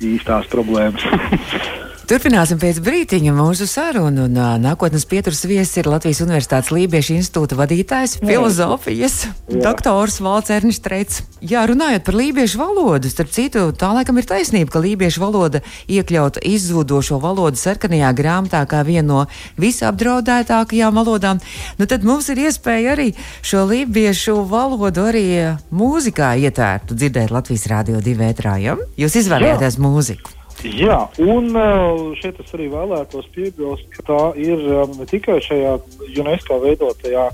īstās 0.00 0.46
problēmas. 0.52 1.02
Turpināsim 2.04 2.58
pēc 2.60 2.82
brīdiņa 2.84 3.32
mūsu 3.32 3.64
sarunu. 3.64 4.26
Un, 4.28 4.34
uh, 4.36 4.58
nākotnes 4.60 5.06
pieturas 5.08 5.38
viesis 5.48 5.78
ir 5.80 5.86
Latvijas 5.88 6.20
Universitātes 6.20 6.68
Lībiešu 6.74 7.14
institūta 7.16 7.56
vadītājs, 7.56 8.18
Jā. 8.18 8.28
filozofijas 8.28 9.14
Jā. 9.24 9.60
doktors 9.64 10.18
Valts 10.20 10.52
Ernsts. 10.52 11.22
Jā, 11.40 11.62
runājot 11.70 12.04
par 12.04 12.18
lībiešu 12.18 12.60
valodu, 12.60 13.08
starp 13.08 13.32
citu, 13.32 13.64
tā 13.72 13.94
laikam 13.96 14.20
ir 14.20 14.28
taisnība, 14.28 14.74
ka 14.74 14.84
lībiešu 14.84 15.22
valoda 15.22 15.62
iekļauta 15.88 16.44
izzudošo 16.44 17.22
valodu 17.24 17.56
sarkanajā 17.56 18.12
grāmatā 18.20 18.60
kā 18.68 18.84
viena 18.84 19.06
no 19.08 19.24
visapdraudētākajām 19.56 21.00
valodām. 21.00 21.40
Nu, 21.80 21.88
tad 21.88 22.04
mums 22.04 22.28
ir 22.28 22.44
iespēja 22.44 22.98
arī 22.98 23.10
šo 23.40 23.64
lībiešu 23.72 24.42
valodu 24.52 25.08
arī 25.08 25.26
mūzikā 25.72 26.34
ietērtu 26.36 27.00
dzirdēt 27.00 27.32
Latvijas 27.32 27.68
Rādio 27.72 28.04
2 28.04 28.20
vētrā. 28.20 28.58
Ja? 28.60 28.76
Jūs 29.00 29.22
izvēlējāties 29.24 29.80
mūziku. 29.80 30.33
Jā, 30.62 31.00
un 31.20 31.50
uh, 31.58 32.12
šeit 32.16 32.38
es 32.40 32.52
arī 32.56 32.70
vēlētos 32.72 33.26
piebilst, 33.34 33.88
ka 33.92 34.04
tā 34.06 34.20
ir 34.40 34.60
um, 34.62 34.94
ne 34.96 35.06
tikai 35.10 35.40
šajā 35.44 35.74
UNESCO 36.22 36.60
veidotajā 36.62 37.24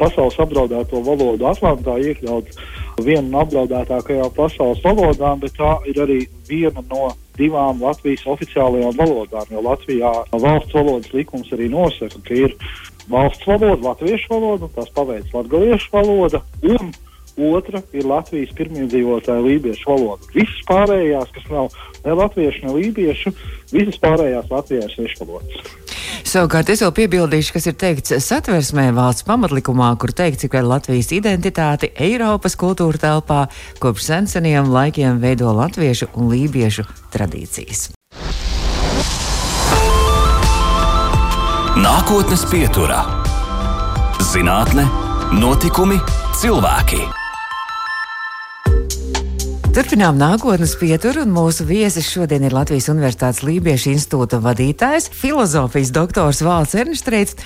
pasaules 0.00 0.38
apdraudēto 0.42 1.02
valodu 1.06 1.46
Atlantā 1.46 1.98
iekļauts 2.02 2.58
viena 3.04 3.28
no 3.28 3.42
apdraudētākajām 3.44 4.32
pasaules 4.36 4.82
valodām, 4.84 5.42
bet 5.44 5.54
tā 5.58 5.76
ir 5.90 6.00
arī 6.02 6.18
viena 6.48 6.82
no 6.88 7.12
divām 7.38 7.84
Latvijas 7.84 8.26
oficiālajām 8.34 8.98
valodām. 8.98 9.46
Jo 9.52 9.62
Latvijā 9.68 10.12
valsts 10.32 10.74
valodas 10.74 11.14
likums 11.14 11.52
arī 11.54 11.70
nosaka, 11.72 12.18
ka 12.26 12.34
ir 12.48 12.56
valsts 13.12 13.46
valoda, 13.46 13.80
latviešu 13.92 14.32
valoda, 14.32 14.68
tās 14.74 14.90
paveids 14.96 15.32
latgaliešu 15.34 15.94
valoda 15.94 16.42
un 16.62 16.92
otra 17.36 17.82
ir 17.92 18.06
Latvijas 18.08 18.52
pirmīdzīvotāja 18.58 19.44
lībiešu 19.44 19.88
valoda. 19.88 20.28
Visas 20.34 20.60
pārējās, 20.68 21.30
kas 21.34 21.46
nav 21.50 21.70
ne 22.04 22.16
latviešu, 22.18 22.66
ne 22.66 22.74
lībiešu, 22.76 23.32
visas 23.72 24.00
pārējās 24.02 24.50
Latvijā 24.52 24.88
ir 24.88 24.94
svešvalodas. 24.96 25.72
Savukārt 26.28 26.70
es 26.72 26.82
vēl 26.84 26.92
piebildīšu, 26.96 27.54
kas 27.56 27.66
ir 27.68 27.76
teikts 27.78 28.14
satversmē 28.24 28.90
valsts 28.96 29.26
pamatlikumā, 29.28 29.90
kur 30.00 30.12
teikts, 30.16 30.46
ka 30.52 30.62
Latvijas 30.64 31.10
identitāti 31.14 31.92
Eiropas 31.96 32.56
kultūra 32.58 33.00
telpā 33.00 33.40
kopš 33.82 34.06
senseniem 34.10 34.70
laikiem 34.72 35.20
veido 35.22 35.52
latviešu 35.56 36.12
un 36.16 36.30
lībiešu 36.32 36.86
tradīcijas. 37.14 37.90
Nākotnes 41.82 42.44
pieturā- 42.52 43.00
zinātne, 44.32 44.84
notikumi, 45.32 45.98
cilvēki. 46.36 47.21
Turpinām 49.72 50.18
nākotnes 50.20 50.74
pieturu, 50.76 51.22
un 51.24 51.30
mūsu 51.32 51.64
viesis 51.64 52.04
šodien 52.12 52.42
ir 52.44 52.52
Latvijas 52.52 52.90
Universitātes 52.92 53.40
Lībiešu 53.40 53.94
institūta 53.94 54.36
vadītājs, 54.44 55.06
filozofijas 55.16 55.94
doktors 55.96 56.42
Vāls 56.44 56.74
Ernstrēts, 56.76 57.38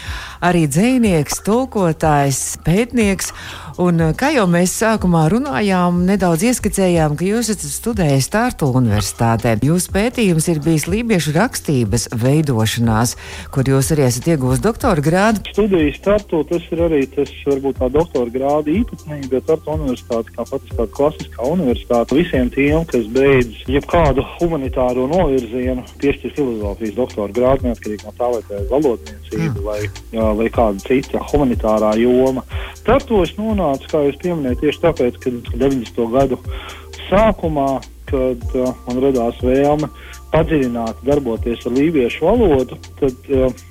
arī 0.42 0.64
dzēnieks, 0.66 1.38
tulkotājs, 1.46 2.40
pētnieks. 2.66 3.30
Un, 3.76 3.98
eh, 4.00 4.12
kā 4.16 4.30
jau 4.32 4.46
mēs 4.48 4.72
sākumā 4.80 5.26
runājām, 5.28 5.98
nedaudz 6.08 6.46
ieskicējām, 6.48 7.12
ka 7.18 7.26
jūs 7.26 7.50
esat 7.52 7.68
studējis 7.74 8.28
Tārtu 8.32 8.70
universitātē. 8.72 9.52
Jūsu 9.60 9.90
pētījums 9.92 10.46
ir 10.48 10.62
bijis 10.64 10.86
lībiešu 10.88 11.34
rakstības 11.36 12.06
veidošanās, 12.16 13.16
kur 13.52 13.68
jūs 13.68 13.92
arī 13.92 14.06
esat 14.06 14.30
ieguvis 14.32 14.62
doktora 14.64 15.04
grādu. 15.04 15.44
Studijas 15.52 16.00
Tārtu 16.00 16.40
tas 16.48 16.64
ir 16.72 16.80
arī 16.86 17.02
tas, 17.12 17.28
varbūt 17.44 17.76
tā 17.82 17.90
doktora 17.92 18.32
grāda 18.32 18.72
īpatnība, 18.72 19.28
bet 19.34 19.44
Tārtu 19.50 19.74
universitāte 19.76 20.32
kā 20.32 20.48
pati 20.48 20.72
tāda 20.72 20.88
klasiskā 20.96 21.50
universitāte 21.52 22.16
visiem 22.16 22.48
tiem, 22.56 22.80
kas 22.88 23.04
beidz 23.12 23.60
jebkādu 23.68 24.24
humanitāro 24.38 25.04
novirzienu, 25.12 25.84
piešķir 26.00 26.32
filozofijas 26.38 26.96
doktora 26.96 27.28
grādu, 27.28 27.68
neatkarīgi 27.68 28.08
no 28.08 28.16
tā, 28.16 28.32
vai 28.38 28.40
tā 28.48 28.56
ir 28.56 28.72
valodniecība 28.72 29.52
mm. 29.52 29.68
vai, 29.68 29.80
vai 30.40 30.48
kāda 30.48 30.88
cita 30.88 31.20
humanitārā 31.28 31.92
joma. 32.00 32.48
Tartu 32.86 33.20
es 33.26 33.36
nonācu, 33.66 33.90
kā 33.90 34.02
jūs 34.06 34.18
pieminējāt, 34.22 34.62
tieši 34.62 34.82
tāpēc, 34.84 35.18
ka 35.22 35.32
90. 35.52 36.02
gadu 36.12 36.38
sākumā, 37.06 37.70
kad 38.06 38.42
uh, 38.54 38.74
man 38.86 39.00
radās 39.02 39.40
vēlme 39.42 39.90
padziļināt, 40.32 41.02
darboties 41.06 41.64
ar 41.66 41.74
lībiešu 41.74 42.26
valodu, 42.26 42.78
tad 43.00 43.30
uh, 43.34 43.64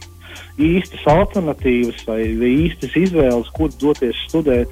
īstas 0.59 1.05
alternatīvas 1.11 2.03
vai, 2.07 2.21
īstas 2.51 2.95
izvēles, 2.99 3.51
kur 3.55 3.71
doties 3.79 4.19
studēt, 4.27 4.71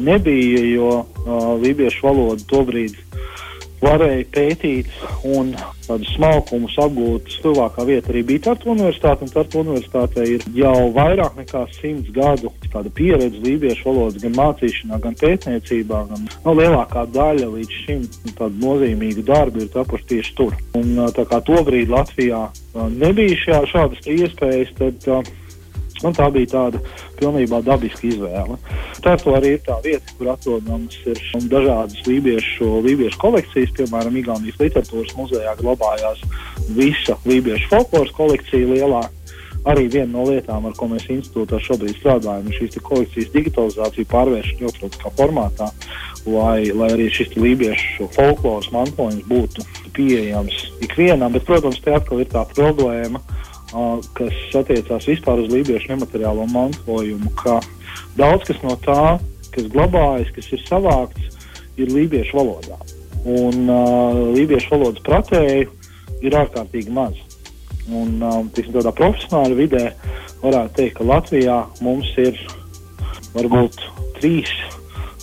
nebija, 0.00 0.64
jo 0.74 0.90
uh, 1.00 1.54
lībiešu 1.60 2.06
valoda 2.06 2.44
tobrīd 2.52 2.98
varēja 3.80 4.26
pētīt 4.34 4.90
un 5.26 5.52
tādus 5.86 6.12
smalkumus 6.14 6.76
apgūt. 6.80 7.30
Tuvākā 7.44 7.84
vieta 7.88 8.12
arī 8.12 8.22
bija 8.26 8.44
Tartu 8.50 8.72
universitāte, 8.74 9.26
un 9.26 9.32
Tartu 9.32 9.62
universitātē 9.64 10.26
ir 10.28 10.44
jau 10.54 10.90
vairāk 10.96 11.38
nekā 11.40 11.64
simts 11.78 12.12
gadu 12.14 12.52
pieredze 12.94 13.40
lībiešu 13.42 13.88
valodas 13.88 14.22
gan 14.22 14.36
mācīšanā, 14.36 15.00
gan 15.02 15.16
pētniecībā. 15.20 16.04
Gan, 16.10 16.28
nu, 16.44 16.56
lielākā 16.60 17.06
daļa 17.14 17.50
līdz 17.56 17.76
šim 17.84 18.06
tādu 18.38 18.60
nozīmīgu 18.62 19.24
darbu 19.26 19.64
ir 19.64 19.72
tapuši 19.74 20.08
tieši 20.14 20.36
tur. 20.38 20.56
Un, 20.78 20.94
tā 21.16 21.26
kā 21.28 21.40
tobrīd 21.46 21.92
Latvijā 21.92 22.46
nebija 22.94 23.38
šā, 23.44 23.62
šādas 23.72 24.10
iespējas, 24.10 24.74
tad 24.78 25.30
Man 26.00 26.16
tā 26.16 26.30
bija 26.32 26.48
tāda 26.54 26.80
pilnībā 27.18 27.60
dabiska 27.66 28.06
izvēle. 28.08 28.56
Tāpēc 29.04 29.26
arī 29.36 29.54
ir 29.56 29.62
tā 29.66 29.76
vieta, 29.84 30.16
kur 30.16 30.32
atrodamas 30.32 30.96
ir 31.04 31.20
dažādas 31.52 32.00
lībiešu, 32.08 32.70
lībiešu 32.86 33.20
kolekcijas. 33.20 33.74
Piemēram, 33.76 34.16
Igaunijas 34.20 34.60
literatūras 34.62 35.16
muzejā 35.18 35.56
glabājās 35.60 36.24
visa 36.76 37.16
lībiešu 37.28 37.72
folkloras 37.72 38.14
kolekcija 38.16 38.74
lielā. 38.74 39.06
Arī 39.68 39.90
viena 39.92 40.08
no 40.14 40.22
lietām, 40.24 40.64
ar 40.64 40.72
ko 40.72 40.86
mēs 40.88 41.04
institūtā 41.12 41.58
šobrīd 41.60 41.98
strādājam, 41.98 42.46
ir 42.48 42.56
šīs 42.56 42.78
kolekcijas 42.80 43.32
digitalizācija, 43.34 44.08
pārvēršana 44.08 44.64
elektroniskā 44.64 45.12
formātā, 45.18 45.68
lai, 46.24 46.70
lai 46.72 46.88
arī 46.94 47.10
šis 47.12 47.36
lībiešu 47.36 48.08
folkloras 48.14 48.70
mantojums 48.72 49.26
būtu 49.28 49.66
pieejams 49.98 50.62
ikvienam. 50.80 51.36
Bet, 51.36 51.44
protams, 51.44 51.80
te 51.84 51.92
atkal 51.92 52.24
ir 52.24 52.32
tā 52.32 52.46
problēma, 52.54 53.20
kas 53.70 54.38
attiecās 54.58 55.06
vispār 55.06 55.42
uz 55.44 55.50
lībiešu 55.52 55.92
nemateriālo 55.92 56.46
mantojumu, 56.50 57.30
ka 57.38 57.60
daudz 58.18 58.46
kas 58.48 58.62
no 58.64 58.76
tā, 58.84 59.18
kas 59.54 59.68
glabājas, 59.70 60.30
kas 60.34 60.50
ir 60.54 60.64
savākts, 60.66 61.42
ir 61.80 61.92
lībiešu 61.94 62.38
valodā. 62.38 62.78
Un 63.28 63.68
uh, 63.68 64.16
lībiešu 64.34 64.74
valodas 64.74 65.02
pratēju 65.06 65.68
ir 66.24 66.36
ārkārtīgi 66.42 66.92
maz. 66.94 67.18
Un, 67.90 68.18
uh, 68.22 68.40
tiksim, 68.54 68.74
tādā 68.76 68.92
profesionālā 68.96 69.56
vidē 69.58 69.84
varētu 70.42 70.76
teikt, 70.78 70.98
ka 70.98 71.08
Latvijā 71.08 71.58
mums 71.84 72.10
ir 72.20 72.38
varbūt 73.34 73.78
trīs 74.18 74.50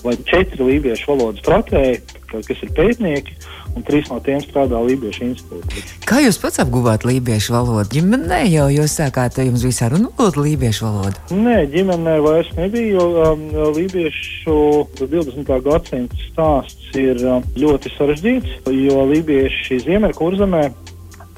vai 0.03 0.15
četri 0.29 0.63
lībiešu 0.63 1.11
valodas 1.11 1.43
pratēji, 1.45 2.01
kas 2.31 2.63
ir 2.63 2.73
pētnieki, 2.77 3.35
un 3.77 3.85
trīs 3.87 4.09
no 4.11 4.19
tiem 4.25 4.41
strādā 4.43 4.81
Lībiešu 4.87 5.25
institūtā. 5.29 5.83
Kā 6.07 6.21
jūs 6.23 6.39
pats 6.41 6.61
apguvāt 6.63 7.05
lībiešu 7.07 7.53
valodu? 7.55 7.87
Ģimenē 7.93 8.41
jau 8.49 8.67
jūs 8.73 8.97
sākāt, 8.99 9.37
jums 9.43 9.65
saruna 9.77 10.09
valoda, 10.17 10.43
lībiešu 10.47 10.87
valoda? 10.87 11.23
Nē, 11.35 11.59
ģimenē 11.73 12.17
vairs 12.25 12.51
nebija, 12.57 12.97
jo 12.97 13.07
um, 13.33 13.47
lībiešu 13.77 14.57
20. 15.03 15.53
gadsimta 15.67 16.21
stāsts 16.27 16.91
ir 16.97 17.21
um, 17.27 17.45
ļoti 17.59 17.93
sarežģīts, 17.97 18.59
jo 18.73 19.07
lībieši 19.13 19.81
Ziemeļkurzemē 19.85 20.63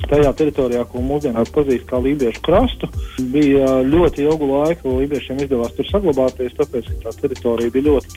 tajā 0.08 0.32
teritorijā, 0.40 0.86
ko 0.90 1.02
mūsdienās 1.04 1.52
pazīst 1.56 1.88
kā 1.90 2.00
Lībiešu 2.04 2.42
krastu, 2.46 2.90
bija 3.34 3.80
ļoti 3.86 4.26
ilgu 4.26 4.50
laiku 4.50 4.96
Lībiešiem 5.00 5.42
izdevās 5.44 5.76
tur 5.78 5.88
saglabāties, 5.90 6.56
tāpēc, 6.58 6.88
ka 6.90 7.10
tā 7.10 7.16
teritorija 7.24 7.74
bija 7.74 7.90
ļoti 7.90 8.10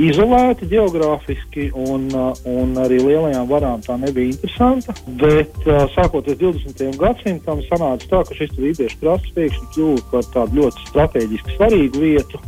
izolēta 0.00 0.68
geogrāfiski, 0.70 1.70
un, 1.76 2.08
un 2.48 2.76
arī 2.80 3.00
lielajām 3.04 3.48
varām 3.50 3.84
tā 3.84 3.98
nebija 4.00 4.32
interesanta. 4.32 4.94
Bet 5.20 5.56
sākot 5.96 6.28
ar 6.30 6.38
20. 6.40 6.84
gadsimtam, 7.00 7.64
sanāca 7.68 8.10
tā, 8.12 8.22
ka 8.28 8.38
šis 8.38 8.56
Lībiešu 8.58 9.00
krasts 9.02 9.34
pēkšņi 9.36 9.72
kļuva 9.74 10.06
par 10.12 10.30
tādu 10.34 10.62
ļoti 10.62 10.88
strateģiski 10.90 11.58
svarīgu 11.58 12.06
vietu. 12.06 12.42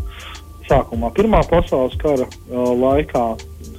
sākumā 0.69 1.11
Pirmā 1.17 1.43
pasaules 1.51 1.97
kara 2.01 2.27
laikā, 2.51 3.25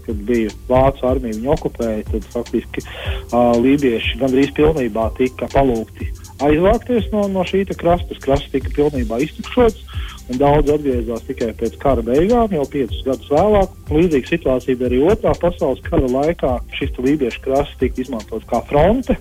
kad 0.06 0.24
bija 0.28 0.52
Vācu 0.70 1.08
armija, 1.10 1.38
viņi 1.38 1.52
okupēja, 1.56 2.04
tad 2.12 2.28
faktiski 2.34 2.84
uh, 2.86 3.54
lībieši 3.64 4.20
gandrīz 4.22 4.54
pilnībā 4.58 5.10
tika 5.20 5.50
palūgti 5.54 6.12
aizvākties 6.44 7.10
no, 7.14 7.28
no 7.32 7.46
šī 7.48 7.66
krasta. 7.78 8.18
Krasts 8.24 8.52
tika 8.54 8.72
pilnībā 8.76 9.22
iztukšots 9.24 9.93
un 10.32 10.40
daudz 10.40 10.72
atgriezās 10.72 11.26
tikai 11.28 11.52
pēc 11.60 11.76
kara 11.82 12.04
beigām, 12.06 12.52
jau 12.56 12.64
piecus 12.72 13.02
gadus 13.06 13.32
vēlāk. 13.32 13.74
Līdzīga 13.92 14.30
situācija 14.30 14.80
bija 14.80 14.90
arī 14.90 15.02
Otrā 15.12 15.34
pasaules 15.42 15.84
kara 15.88 16.10
laikā. 16.10 16.54
Šis 16.78 16.96
lībiešu 17.04 17.44
krasts 17.44 17.80
tika 17.82 18.04
izmantots 18.04 18.48
kā 18.50 18.62
fronte. 18.70 19.18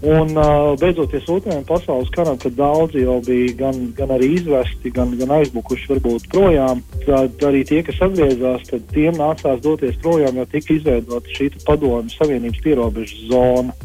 Un 0.00 0.32
uh, 0.32 0.72
beidzoties 0.80 1.28
Otrajam 1.28 1.64
pasaules 1.68 2.08
karam, 2.14 2.38
kad 2.40 2.56
daudzi 2.56 3.04
jau 3.04 3.18
bija 3.24 3.52
gan, 3.58 3.80
gan 3.96 4.14
arī 4.16 4.32
izvesti, 4.38 4.92
gan, 4.96 5.12
gan 5.20 5.36
aizbukuši 5.36 5.90
varbūt 5.92 6.30
projām, 6.32 6.80
tad 7.04 7.44
arī 7.44 7.60
tie, 7.68 7.82
kas 7.84 8.00
atgriezās, 8.08 8.64
tad 8.70 8.88
tiem 8.94 9.20
nācās 9.20 9.60
doties 9.60 10.00
projām, 10.00 10.40
jo 10.40 10.48
tika 10.48 10.72
izveidota 10.78 11.36
šī 11.36 11.50
padomju 11.66 12.16
savienības 12.16 12.64
pierobežu 12.64 13.28
zona, 13.28 13.76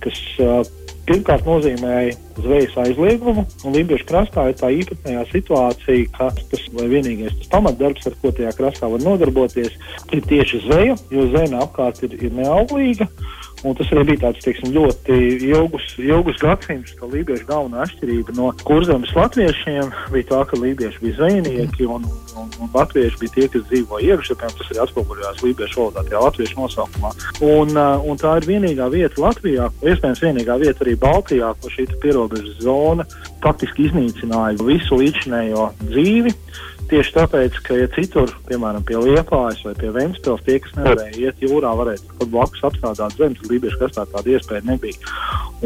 kas 0.00 0.22
uh, 0.40 0.64
pirmkārt 1.08 1.46
nozīmēja 1.48 2.16
zvejas 2.40 2.76
aizliegumu, 2.84 3.44
un 3.64 3.76
Lībiešu 3.76 4.06
krastā 4.08 4.46
ir 4.50 4.56
tā 4.60 4.70
īpatnējā 4.74 5.24
situācija, 5.30 6.08
ka 6.16 6.30
tas 6.52 6.66
vienīgais 6.76 7.36
tas 7.40 7.52
pamatdarbs, 7.52 8.06
ar 8.10 8.16
ko 8.22 8.32
tajā 8.36 8.52
krastā 8.58 8.90
var 8.92 9.04
nodarboties, 9.04 9.76
ir 10.12 10.24
tieši 10.30 10.64
zveja, 10.66 10.96
jo 11.14 11.26
zeme 11.34 11.60
apkārt 11.60 12.02
ir, 12.06 12.16
ir 12.20 12.34
neauglīga. 12.38 13.08
Un 13.60 13.74
tas 13.76 13.90
arī 13.92 14.06
bija 14.08 14.22
tāds 14.22 14.40
teiksim, 14.44 14.70
ļoti 14.72 15.16
ilgus, 15.50 15.84
ilgus 16.00 16.38
gadsimtus, 16.40 16.94
ka 16.96 17.08
lībiešu 17.10 17.44
galvenā 17.48 17.82
atšķirība 17.84 18.32
no 18.38 18.48
kurzemes 18.64 19.12
latviešiem 19.12 19.90
bija 20.14 20.28
tā, 20.30 20.38
ka 20.48 20.56
lībieši 20.56 21.02
bija 21.02 21.18
zvejnieki 21.18 21.88
un, 21.92 22.06
un, 22.40 22.48
un 22.56 22.70
latvieši 22.72 23.20
bija 23.20 23.34
tie, 23.34 23.48
kas 23.52 23.66
dzīvoja 23.68 24.14
iekšzemē. 24.14 24.48
Tas 24.56 24.72
arī 24.72 24.80
atspoguļojās 24.86 25.44
lībiešu 25.44 25.82
valodā, 25.82 26.06
tajā 26.08 26.24
latviešu 26.24 26.60
nosaukumā. 26.62 27.12
Un, 27.44 27.76
uh, 27.76 28.08
un 28.08 28.22
tā 28.22 28.38
ir 28.40 28.48
vienīgā 28.48 28.88
vieta 28.94 29.26
Latvijā, 29.26 29.68
iespējams, 29.84 30.24
vienīgā 30.24 30.56
vieta 30.64 30.86
arī 30.86 30.96
Baltijā, 31.04 31.52
kur 31.60 31.76
šī 31.76 31.90
pierobežas 32.00 32.62
zona 32.64 33.04
faktiski 33.44 33.90
iznīcināja 33.90 34.56
visu 34.64 35.02
līdzinējo 35.02 35.68
dzīvi. 35.84 36.32
Tieši 36.90 37.12
tāpēc, 37.14 37.58
ka 37.62 37.76
ja 37.78 37.86
citur, 37.94 38.32
piemēram, 38.48 38.82
pie 38.82 38.96
Liepājas 38.98 39.60
vai 39.62 39.76
pie 39.78 39.92
Ventspils, 39.94 40.40
tie, 40.42 40.56
kas 40.58 40.72
nevarēja 40.74 41.20
iet 41.22 41.44
jūrā, 41.44 41.70
varēja 41.78 42.16
pat 42.18 42.32
blakus 42.32 42.64
apstrādāt 42.66 43.14
zemes, 43.14 43.44
lībiešu 43.46 43.78
krastā 43.78 44.02
tāda 44.10 44.32
iespēja 44.34 44.64
nebija. 44.66 45.12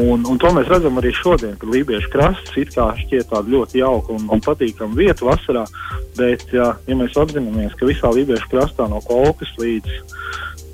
Un, 0.03 0.21
un 0.29 0.37
to 0.37 0.51
mēs 0.53 0.69
redzam 0.69 1.01
arī 1.01 1.15
šodien, 1.17 1.55
kad 1.57 1.73
lībiešu 1.73 2.11
krasts 2.13 2.59
it 2.61 2.75
kā 2.77 2.91
šķiet 2.99 3.31
tāda 3.33 3.55
ļoti 3.55 3.81
jauka 3.81 4.13
un, 4.13 4.29
un 4.37 4.45
patīkama 4.45 4.99
vieta 5.01 5.25
vasarā, 5.25 5.65
bet 6.19 6.45
ja, 6.53 6.75
ja 6.85 6.99
mēs 7.01 7.17
apzināmies, 7.17 7.73
ka 7.79 7.89
visā 7.89 8.13
lībiešu 8.13 8.53
krastā 8.53 8.85
no 8.91 9.01
Kolkas 9.09 9.57
līdz, 9.57 9.97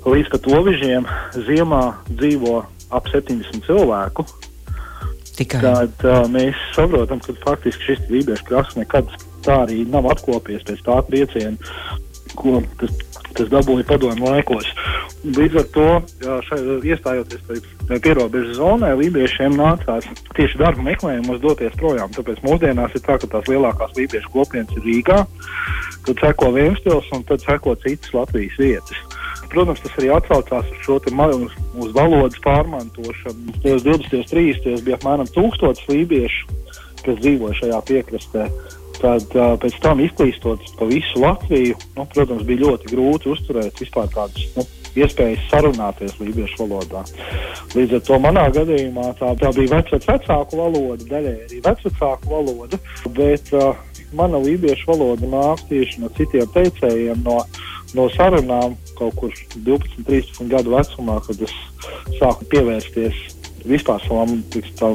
līdz 0.04 0.36
pat 0.36 0.52
Ovižiem 0.52 1.08
ziemā 1.48 1.82
dzīvo 2.12 2.60
ap 2.92 3.08
70 3.08 3.64
cilvēku, 3.64 4.28
Tikai. 5.32 5.64
tad 5.64 6.04
uh, 6.04 6.26
mēs 6.28 6.60
saprotam, 6.76 7.24
ka 7.24 7.40
faktiski 7.40 7.94
šis 7.94 8.08
lībiešu 8.12 8.50
krasts 8.52 8.76
nekad 8.76 9.08
tā 9.44 9.62
arī 9.66 9.82
nav 9.90 10.08
atkopties 10.12 10.64
pēc 10.68 10.84
tā 10.86 10.98
trieciena, 11.08 11.72
ko 12.38 12.60
tas, 12.80 12.92
tas 13.36 13.50
dabūja 13.52 13.86
padomu 13.88 14.28
laikos. 14.30 14.68
Līdz 15.22 15.58
ar 15.60 15.66
to, 15.74 15.88
šai, 16.48 16.58
iestājoties 16.90 17.44
tajā 17.46 18.00
pierobežu 18.02 18.56
zonā, 18.58 18.92
lībiešiem 18.98 19.54
nācās 19.58 20.08
tieši 20.36 20.58
darba 20.60 20.82
meklējumos 20.88 21.42
doties 21.44 21.76
projām. 21.78 22.10
Tāpēc 22.16 22.42
mūsdienās 22.46 22.96
ir 22.98 23.04
tā, 23.06 23.18
ka 23.22 23.30
tās 23.36 23.50
lielākās 23.50 23.94
lībiešu 23.98 24.32
kopienas 24.34 24.74
ir 24.78 24.86
Rīgā, 24.88 25.20
tad 26.08 26.24
seko 26.24 26.50
Viemstils 26.56 27.10
un 27.14 27.22
tad 27.28 27.44
seko 27.44 27.76
citas 27.84 28.14
Latvijas 28.16 28.58
vietas. 28.58 29.04
Protams, 29.52 29.82
tas 29.84 29.96
arī 30.00 30.08
atsaucās 30.14 30.68
uz 30.72 30.84
šo 30.86 30.96
uz, 30.96 31.56
uz 31.84 31.90
valodas 31.92 32.38
pārmantošanu. 32.44 33.52
20. 33.62 34.14
un 34.16 34.28
30. 34.30 34.84
bija 34.86 34.96
apmēram 34.96 35.28
tūkstots 35.28 35.84
lībiešu, 35.90 36.46
kas 37.04 37.18
dzīvoja 37.20 37.58
šajā 37.60 37.80
piekrastē. 37.90 38.46
Tad 39.02 39.34
uh, 39.34 39.56
pēc 39.58 39.80
tam 39.82 40.00
izklīstot 40.04 40.76
pa 40.78 40.86
visu 40.86 41.22
Latviju, 41.22 41.74
nu, 41.96 42.06
protams, 42.14 42.44
bija 42.46 42.68
ļoti 42.68 42.92
grūti 42.92 43.32
uzturēt 43.32 43.80
vispār 43.82 44.06
tādas 44.14 44.44
nu, 44.54 44.64
iespējas 44.94 45.48
sarunāties 45.50 46.14
lībiešu 46.20 46.62
valodā. 46.62 47.02
Līdz 47.74 47.96
ar 47.98 48.04
to 48.06 48.18
manā 48.22 48.44
gadījumā 48.54 49.08
tā, 49.18 49.32
tā 49.40 49.50
bija 49.56 49.78
vecāku 49.78 50.06
vecāku 50.06 50.60
valoda, 50.60 51.08
daļai 51.10 51.34
arī 51.48 51.60
vecāku 51.64 52.30
valoda, 52.30 52.80
bet 53.16 53.52
uh, 53.56 53.72
mana 54.16 54.40
lībiešu 54.42 54.90
valoda 54.92 55.28
nāk 55.34 55.66
tieši 55.70 56.02
no 56.04 56.12
citiem 56.16 56.48
teicējiem, 56.54 57.22
no, 57.26 57.40
no 57.96 58.08
sarunām 58.14 58.76
kaut 58.98 59.16
kur 59.18 59.34
12, 59.56 60.04
13 60.06 60.50
gadu 60.52 60.76
vecumā, 60.76 61.18
kad 61.26 61.46
es 61.48 61.54
sāku 62.20 62.46
pievērsties 62.52 63.31
vispār 63.68 64.02
savām 64.06 64.40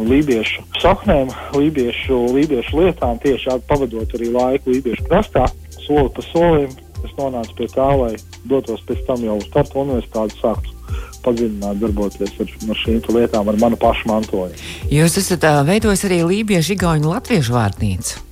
lībiešu 0.07 0.65
saknēm, 0.81 1.31
lībiešu, 1.55 2.19
lībiešu 2.35 2.81
lietām, 2.81 3.19
tieši 3.23 3.59
pavadot 3.69 4.17
arī 4.17 4.31
laiku 4.33 4.75
lībiešu 4.75 5.07
krastā, 5.09 5.47
soli 5.85 6.11
pa 6.15 6.25
solim. 6.31 6.75
Es 7.05 7.11
nonācu 7.13 7.53
pie 7.59 7.67
tā, 7.69 7.87
lai 7.93 8.15
dotos 8.49 8.81
pēc 8.87 9.03
tam 9.05 9.21
jau 9.21 9.35
uz 9.37 9.45
Tartu 9.53 9.83
universitāti, 9.83 10.39
sāktu 10.41 10.73
padziļināt, 11.21 11.77
darboties 11.81 12.33
ar, 12.41 12.53
ar 12.73 12.79
šīm 12.81 13.01
lietām, 13.13 13.51
ar 13.51 13.59
manu 13.61 13.77
pašu 13.77 14.09
mantojumu. 14.09 14.63
Jūs 14.89 15.19
esat 15.21 15.45
uh, 15.45 15.59
veidojis 15.67 16.07
arī 16.09 16.23
Lībiešu, 16.25 16.73
Igaunu, 16.73 17.13
Latviešu 17.13 17.53
vārnīcu. 17.53 18.23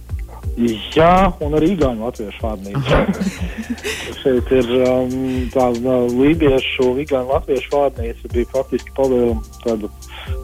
Jā, 0.55 1.33
un 1.43 1.57
arī 1.57 1.73
Igaunu 1.73 2.05
latviešu 2.07 2.39
vārnīca. 2.45 2.99
Šeit 4.21 4.51
ir 4.55 4.69
um, 4.87 5.15
tāda 5.51 5.97
lībiešu, 6.07 6.93
Igaunu 7.03 7.33
latviešu 7.33 7.73
vārnīca 7.73 8.31
bija 8.31 8.47
faktiski 8.53 8.93
palielina 8.95 9.41
tādu 9.65 9.89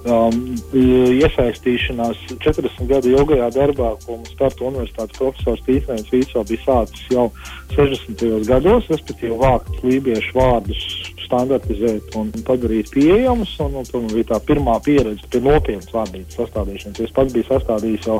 um, 0.05 0.37
iesaistīšanās 0.73 2.19
40 2.43 2.89
gadu 2.89 3.13
ilgajā 3.15 3.49
darbā, 3.55 3.93
ko 4.05 4.17
mums 4.19 4.35
Tartu 4.39 4.67
universitātes 4.69 5.17
profesors 5.19 5.63
Tīsnēns 5.67 6.11
Vīco 6.13 6.43
bija 6.49 6.65
sācis 6.65 7.07
jau 7.13 7.27
60. 7.75 8.25
gados, 8.49 8.89
respektīvi 8.91 9.39
vākt 9.41 9.83
lībiešu 9.85 10.37
vārdus, 10.37 10.85
standartizēt 11.31 12.15
un 12.19 12.29
padarīt 12.47 12.91
pieejamus. 12.93 13.55
Un, 13.63 13.79
un, 13.79 13.87
un 13.97 14.07
bija 14.11 14.33
tā 14.33 14.39
pirmā 14.45 14.77
pieredze 14.83 15.27
pie 15.31 15.41
nopietnas 15.45 15.91
vārnīcas 15.95 16.39
sastādīšanas. 16.41 17.01
Es 17.05 17.15
pats 17.15 17.35
biju 17.35 17.47
sastādījis 17.47 18.07
jau 18.09 18.19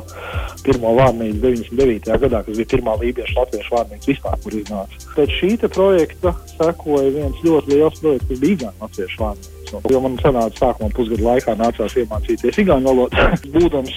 pirmo 0.64 0.94
vārnīcu 0.98 1.40
99. 1.44 2.20
gadā, 2.24 2.42
kas 2.46 2.60
bija 2.60 2.72
pirmā 2.74 2.96
lībiešu 3.02 3.38
latviešu 3.38 3.76
vārnīca 3.76 4.12
vispār, 4.12 4.38
kur 4.44 4.58
iznāca. 4.58 5.02
Pēc 5.16 5.36
šī 5.40 5.52
projekta 5.68 6.34
sekoja 6.56 7.12
viens 7.12 7.44
ļoti 7.44 7.76
liels 7.76 8.00
projekts, 8.00 8.30
kas 8.30 8.42
bija 8.46 8.62
gan 8.64 8.80
latviešu 8.86 9.26
vārnīca. 9.26 9.58
Jo 9.88 10.02
man 10.04 10.18
sanāca 10.20 10.66
sākumā 10.66 10.92
pusgadu 10.96 11.24
laikā 11.24 11.54
nācās 11.56 11.94
iemācīties 11.96 12.58
igauņu 12.64 12.90
valodu. 12.90 13.28
Būdams 13.54 13.94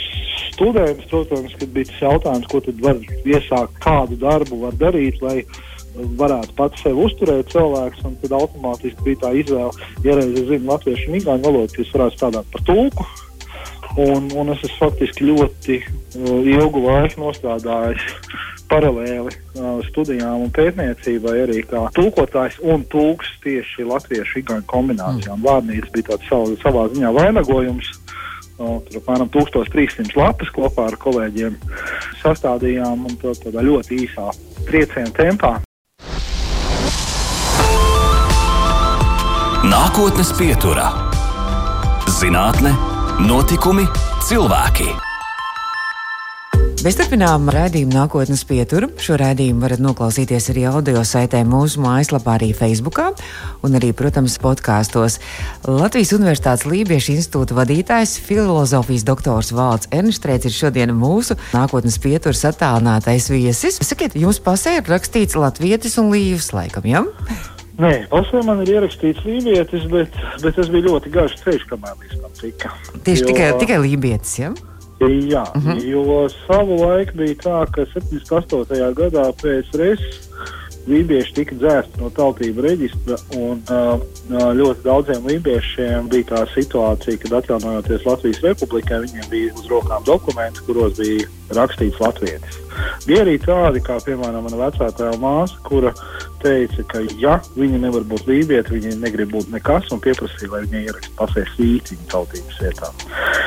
students, 0.55 1.05
protams, 1.11 1.55
kad 1.59 1.71
bija 1.75 1.89
tas 1.89 2.01
jautājums, 2.01 2.47
ko 2.51 2.61
tad 2.63 2.81
var 2.83 2.99
iesākt, 3.27 3.79
kādu 3.83 4.19
darbu 4.21 4.61
var 4.63 4.77
darīt, 4.79 5.19
lai 5.23 5.41
varētu 5.95 6.55
pats 6.57 6.81
sevi 6.83 7.05
uzturēt 7.05 7.51
cilvēks, 7.53 8.03
un 8.07 8.17
tad 8.21 8.35
automātiski 8.35 9.05
bija 9.05 9.21
tā 9.25 9.31
izvēle, 9.41 9.91
ja 10.05 10.17
reiz 10.17 10.33
es 10.33 10.49
zinu 10.49 10.71
latviešu 10.71 11.11
un 11.11 11.19
igauņu 11.21 11.47
valodu, 11.47 11.81
es 11.81 11.93
varētu 11.95 12.19
strādāt 12.19 12.51
par 12.53 12.65
tulku. 12.67 13.07
Un, 13.95 14.27
un 14.35 14.51
es 14.51 14.59
esmu 14.65 14.81
faktiski 14.81 15.29
ļoti 15.29 15.77
uh, 15.79 16.41
ilgu 16.43 16.81
laiku 16.83 17.21
nostrādājis 17.21 18.03
paralēli 18.67 19.31
uh, 19.31 19.77
studijām 19.87 20.43
un 20.43 20.51
pētniecībai 20.51 21.35
arī 21.45 21.61
kā 21.69 21.85
tulkotājs 21.95 22.57
un 22.65 22.83
tulks 22.91 23.29
tieši 23.45 23.85
latviešu 23.87 24.41
igauņu 24.41 24.67
kombinācijām. 24.71 25.39
Mm. 25.39 25.45
Vārnīca 25.47 25.93
bija 25.95 26.09
tāds 26.11 26.27
sav, 26.31 26.49
savā 26.63 26.89
ziņā 26.91 27.13
vainagojums. 27.15 27.93
No, 28.55 28.77
tur 28.87 29.01
apmēram 29.01 29.27
1300 29.33 30.15
lapas 30.15 30.51
kopā 30.55 30.87
ar 30.87 30.95
kolēģiem 30.99 31.57
sastādījām 32.21 33.07
un 33.09 33.17
to 33.19 33.35
tādā 33.43 33.63
ļoti 33.67 34.03
īsā 34.05 34.29
trieciena 34.67 35.11
tempā. 35.15 35.57
Nākotnes 39.65 40.29
pieturā- 40.37 40.91
zinātne, 42.19 42.69
notikumi, 43.25 43.87
cilvēki. 44.21 44.91
Mēs 46.85 46.99
turpinām 46.99 47.49
raidījumu 47.49 47.95
nākotnes 47.95 48.43
pieturu. 48.45 48.91
Šo 49.01 49.17
raidījumu 49.17 49.63
varat 49.65 49.81
noklausīties 49.81 50.51
arī 50.53 50.67
audio 50.69 51.01
saitē 51.01 51.41
mūsu 51.49 51.81
mājaslapā, 51.81 52.35
arī 52.37 52.51
Facebook, 52.53 52.99
un 53.63 53.79
arī, 53.79 53.89
protams, 53.91 54.37
podkāstos. 54.37 55.17
Latvijas 55.65 56.13
Universitātes 56.13 56.67
Lībiešu 56.69 57.15
institūta 57.15 57.57
vadītājs, 57.57 58.19
filozofijas 58.21 59.03
doktors 59.03 59.49
Valds 59.49 59.89
Ernstrēts 59.89 60.45
ir 60.45 60.51
šodien 60.51 60.93
mūsu 60.93 61.39
nākotnes 61.57 61.97
pieturas 61.97 62.45
attālinātais 62.45 63.31
viesis. 63.33 63.81
Sakiet, 63.81 64.13
jums 64.13 64.37
pasē 64.37 64.77
ir 64.77 64.93
rakstīts 64.93 65.33
latvietis 65.33 65.97
un 65.97 66.13
līvs 66.13 66.53
laikam, 66.53 66.85
jā? 66.85 67.01
Ja? 67.01 67.54
Nē, 67.75 67.91
pasē 68.11 68.39
man 68.47 68.61
ir 68.63 68.77
ierakstīts 68.77 69.25
lībietis, 69.27 69.89
bet, 69.91 70.13
bet 70.43 70.55
tas 70.55 70.69
bija 70.71 70.87
ļoti 70.87 71.11
garš 71.11 71.35
ceļš, 71.41 71.65
kamēr 71.71 71.97
līdz 71.99 72.21
tam 72.21 72.37
tika. 72.39 72.71
Tieši 73.03 73.25
jo, 73.25 73.27
tikai, 73.31 73.49
tikai 73.59 73.79
lībietis, 73.83 74.37
jā? 74.39 74.53
Ja? 74.53 74.71
Jā, 75.05 75.41
uh 75.43 75.65
-huh. 75.65 75.81
jo 75.83 76.19
savu 76.47 76.77
laiku 76.79 77.17
bija 77.19 77.35
tā, 77.35 77.57
ka 77.71 77.83
78. 77.91 78.93
gadā 78.95 79.25
PSRS 79.41 80.29
lībieši 80.89 81.33
tika 81.39 81.57
dzēsti 81.59 82.01
no 82.01 82.09
tautību 82.15 82.65
reģistra, 82.65 83.17
un 83.39 83.61
uh, 83.73 83.95
ļoti 84.59 84.85
daudziem 84.85 85.29
lībiešiem 85.31 86.09
bija 86.11 86.29
tā 86.33 86.43
situācija, 86.53 87.21
kad 87.23 87.39
atjaunojoties 87.39 88.05
Latvijas 88.07 88.43
republikai, 88.45 89.01
viņiem 89.05 89.31
bija 89.31 89.55
uz 89.57 89.71
rokām 89.71 90.05
dokumenti, 90.07 90.63
kuros 90.67 90.97
bija 90.99 91.25
rakstīts 91.55 92.01
latvietis. 92.01 92.61
Bija 93.05 93.23
arī 93.23 93.35
tādi, 93.41 93.81
kā 93.85 93.97
piemēram 94.03 94.47
mana 94.47 94.59
vecā 94.65 94.89
tēva 94.97 95.17
māsa, 95.21 95.59
kura 95.67 95.93
teica, 96.41 96.85
ka 96.89 97.03
ja 97.21 97.37
viņa 97.55 97.81
nevar 97.85 98.05
būt 98.09 98.27
lībieti, 98.29 98.75
viņa 98.75 98.97
negrib 99.01 99.31
būt 99.33 99.53
nekas 99.53 99.89
un 99.93 100.01
pieprasīja, 100.03 100.51
lai 100.51 100.65
viņa 100.65 100.83
ieraksta 100.83 101.17
pasē 101.21 101.45
viņa 101.57 102.09
tautības 102.11 102.61
vietā. 102.61 102.91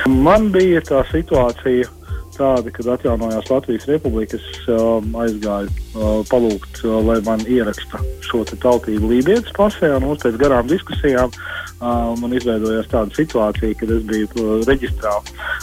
Man 0.08 0.50
bija 0.54 0.82
tā 0.86 1.04
situācija 1.12 1.90
tāda, 2.38 2.72
kad 2.74 2.88
atjaunojās 2.94 3.50
Latvijas 3.50 3.86
republikas, 3.90 4.44
um, 4.70 5.10
aizgāju 5.22 5.68
uh, 5.68 6.20
palūgt, 6.30 6.82
uh, 6.84 6.98
lai 7.04 7.18
man 7.26 7.42
ieraksta 7.50 8.00
šo 8.26 8.44
tautību 8.48 9.10
lībietis 9.12 9.54
pasē, 9.56 9.92
un 9.98 10.08
pēc 10.22 10.38
garām 10.40 10.70
diskusijām. 10.70 11.34
Uh, 11.78 12.14
man 12.18 12.32
izveidojās 12.34 12.88
tāda 12.90 13.14
situācija, 13.14 13.76
kad 13.78 13.92
es 13.94 14.02
biju 14.08 14.30
uh, 14.34 14.54
reģistrā, 14.66 15.12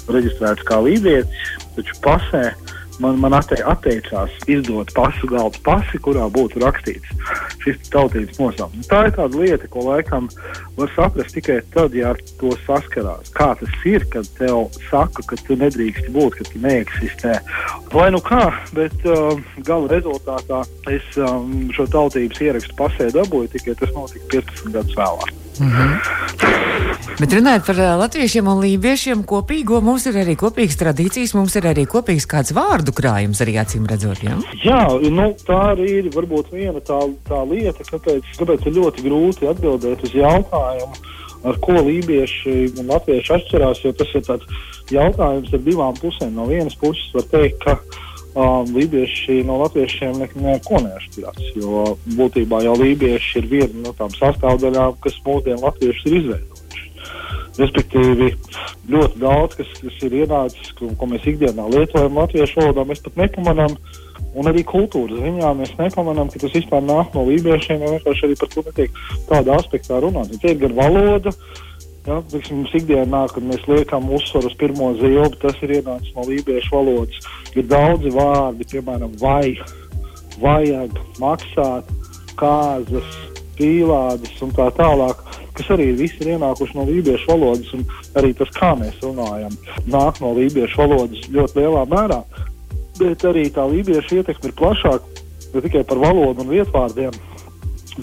reģistrēts 0.08 0.64
kā 0.68 0.80
lībietis, 0.86 1.50
taču 1.76 1.98
pasē 2.06 2.46
man, 3.04 3.20
man 3.20 3.36
atte, 3.36 3.58
atteicās 3.68 4.32
izdot 4.52 4.94
pasu 4.96 5.28
galdu 5.32 5.60
pasi, 5.66 6.00
kurā 6.04 6.28
būtu 6.32 6.62
rakstīts 6.64 7.12
šis 7.65 7.91
tautības 7.93 8.39
nosaukums. 8.39 8.89
Tā 8.89 9.06
ir 9.08 9.15
tāda 9.17 9.41
lieta, 9.41 9.69
ko 9.71 9.86
laikam 9.89 10.30
var 10.78 10.91
saprast 10.95 11.36
tikai 11.36 11.60
tad, 11.73 11.95
ja 11.97 12.13
ar 12.13 12.21
to 12.39 12.54
saskarās. 12.65 13.32
Kā 13.36 13.51
tas 13.60 13.78
ir, 13.89 14.06
kad 14.13 14.30
tev 14.39 14.69
saka, 14.89 15.25
ka 15.30 15.39
tu 15.47 15.58
nedrīkst 15.60 16.12
būt, 16.15 16.39
ka 16.39 16.49
tu 16.51 16.62
neeksistē. 16.63 17.39
Lai 17.95 18.10
nu 18.13 18.21
kā, 18.23 18.43
bet 18.78 19.08
uh, 19.10 19.39
gala 19.65 19.91
rezultātā 19.95 20.62
es 20.93 21.17
um, 21.21 21.67
šo 21.75 21.88
tautības 21.91 22.43
ierakstu 22.43 22.78
pasē 22.80 23.10
dabūju, 23.15 23.54
tikai 23.56 23.78
tas 23.82 23.95
notika 23.95 24.38
15 24.38 24.71
gadus 24.75 24.99
vēlāk. 24.99 25.45
Mm 25.60 25.72
-hmm. 25.72 26.26
Bet 27.15 27.32
runājot 27.32 27.63
par 27.63 27.78
uh, 27.80 27.94
latviešiem 27.96 28.48
un 28.52 28.58
lībiešiem 28.60 29.22
kopīgo, 29.24 29.78
mums 29.82 30.04
ir 30.10 30.18
arī 30.20 30.34
kopīgas 30.36 30.76
tradīcijas, 30.82 31.32
mums 31.38 31.56
ir 31.56 31.63
arī 31.70 31.86
kopīgs 31.88 32.28
kāds 32.28 32.52
vārdu 32.52 32.91
krājums, 32.91 33.39
arī 33.39 33.54
acīm 33.62 33.86
redzot. 33.88 34.20
Ja? 34.26 34.36
Jā, 34.65 34.82
nu, 35.00 35.30
tā 35.48 35.60
arī 35.72 35.86
ir 36.02 36.10
varbūt 36.12 36.52
viena 36.52 36.84
tā, 36.84 37.00
tā 37.30 37.39
lieta, 37.48 37.88
kāpēc, 37.88 38.34
kāpēc 38.39 38.68
ir 38.68 38.76
ļoti 38.80 39.06
grūti 39.08 39.48
atbildēt 39.48 40.04
uz 40.04 40.12
jautājumu. 40.12 41.00
Ar 41.46 41.60
ko 41.62 41.78
lībieši 41.88 42.56
un 42.82 42.88
latvieši 42.89 43.34
atšķirās, 43.38 43.84
tas 43.96 44.13
ir 44.18 44.46
jautājums 44.91 45.54
ar 45.54 45.63
divām 45.70 45.96
pusēm. 46.02 46.34
No 46.36 46.50
vienas 46.50 46.76
puses, 46.82 47.08
var 47.13 47.30
teikt, 47.32 47.63
ka 47.63 47.78
um, 48.36 48.67
lībieši 48.76 49.41
no 49.48 49.60
latviešiem 49.63 50.19
neko 50.19 50.82
neatšķirās. 50.84 51.41
Jo 51.56 51.95
būtībā 52.17 52.62
jau 52.65 52.76
lībieši 52.80 53.41
ir 53.41 53.50
viena 53.52 53.88
no 53.88 53.95
tām 53.98 54.13
sastāvdaļām, 54.15 55.00
kas 55.04 55.17
mūsdienu 55.26 55.63
latviešus 55.63 56.10
ir 56.10 56.17
izveidojuši. 56.21 56.88
Respektīvi, 57.56 58.32
ļoti 58.91 59.21
daudz, 59.21 59.60
kas, 59.62 59.69
kas 59.80 60.02
ir 60.04 60.17
ienācis, 60.24 60.74
ko, 60.76 60.91
ko 61.00 61.08
mēs 61.08 61.28
ikdienā 61.32 61.69
lietojam 61.71 62.19
latviešu 62.19 62.60
valodā, 62.60 62.84
mēs 62.89 63.04
pat 63.06 63.21
nepamanām. 63.24 63.78
Un 64.36 64.50
arī 64.52 64.65
kultūras 64.67 65.21
ziņā 65.24 65.54
mēs 65.56 65.71
nepamanām, 65.80 66.28
ka 66.28 66.41
tas 66.41 66.52
vispār 66.52 66.84
nāk 66.84 67.13
no 67.15 67.24
lībiešiem. 67.30 67.86
Vienkārši 67.88 68.28
arī 68.28 68.36
par 68.41 68.50
to 68.52 68.63
netiek 68.65 68.98
tādā 69.30 69.56
aspektā 69.56 70.02
runāts. 70.04 70.36
Tie 70.41 70.52
ir 70.52 70.60
gan 70.60 70.76
valoda, 70.76 71.32
uh, 71.32 71.64
Ja, 72.06 72.20
mums 72.22 72.74
ikdienā, 72.78 73.24
kad 73.34 73.46
mēs 73.50 73.63
liekam 73.65 74.12
uzsvaru 74.13 74.52
uz 74.52 74.56
pirmo 74.60 74.91
zilbi, 75.00 75.39
tas 75.41 75.58
ir 75.65 75.80
ienācis 75.80 76.13
no 76.13 76.26
lībiešu 76.28 76.76
valodas. 76.76 77.30
Ir 77.58 77.65
daudzi 77.65 78.12
vārdi, 78.13 78.68
piemēram, 78.70 79.15
vai, 79.18 79.56
vajag, 80.38 81.00
maksāt, 81.18 81.89
kāzas, 82.38 83.18
pīlādes 83.58 84.38
un 84.46 84.54
tā 84.54 84.68
tālāk, 84.78 85.24
kas 85.58 85.72
arī 85.74 85.89
visi 85.98 86.22
ir 86.22 86.36
ienākuši 86.36 86.78
no 86.78 86.86
lībiešu 86.91 87.32
valodas, 87.32 87.74
arī 88.20 88.36
tas, 88.38 88.52
kā 88.54 88.76
mēs 88.78 89.02
runājam, 89.02 89.56
nāk 89.89 90.22
no 90.22 90.36
lībiešu 90.38 90.84
valodas 90.84 91.26
ļoti 91.32 91.63
lielā 91.63 91.86
mērā. 91.89 92.22
Bet 93.00 93.26
arī 93.26 93.48
tā 93.56 93.65
lībiešu 93.72 94.22
ietekme 94.22 94.52
ir 94.52 94.60
plašāka, 94.60 95.24
ne 95.56 95.63
tikai 95.65 95.82
par 95.88 96.04
valodu 96.04 96.46
un 96.46 96.54
vietvārdiem, 96.54 97.18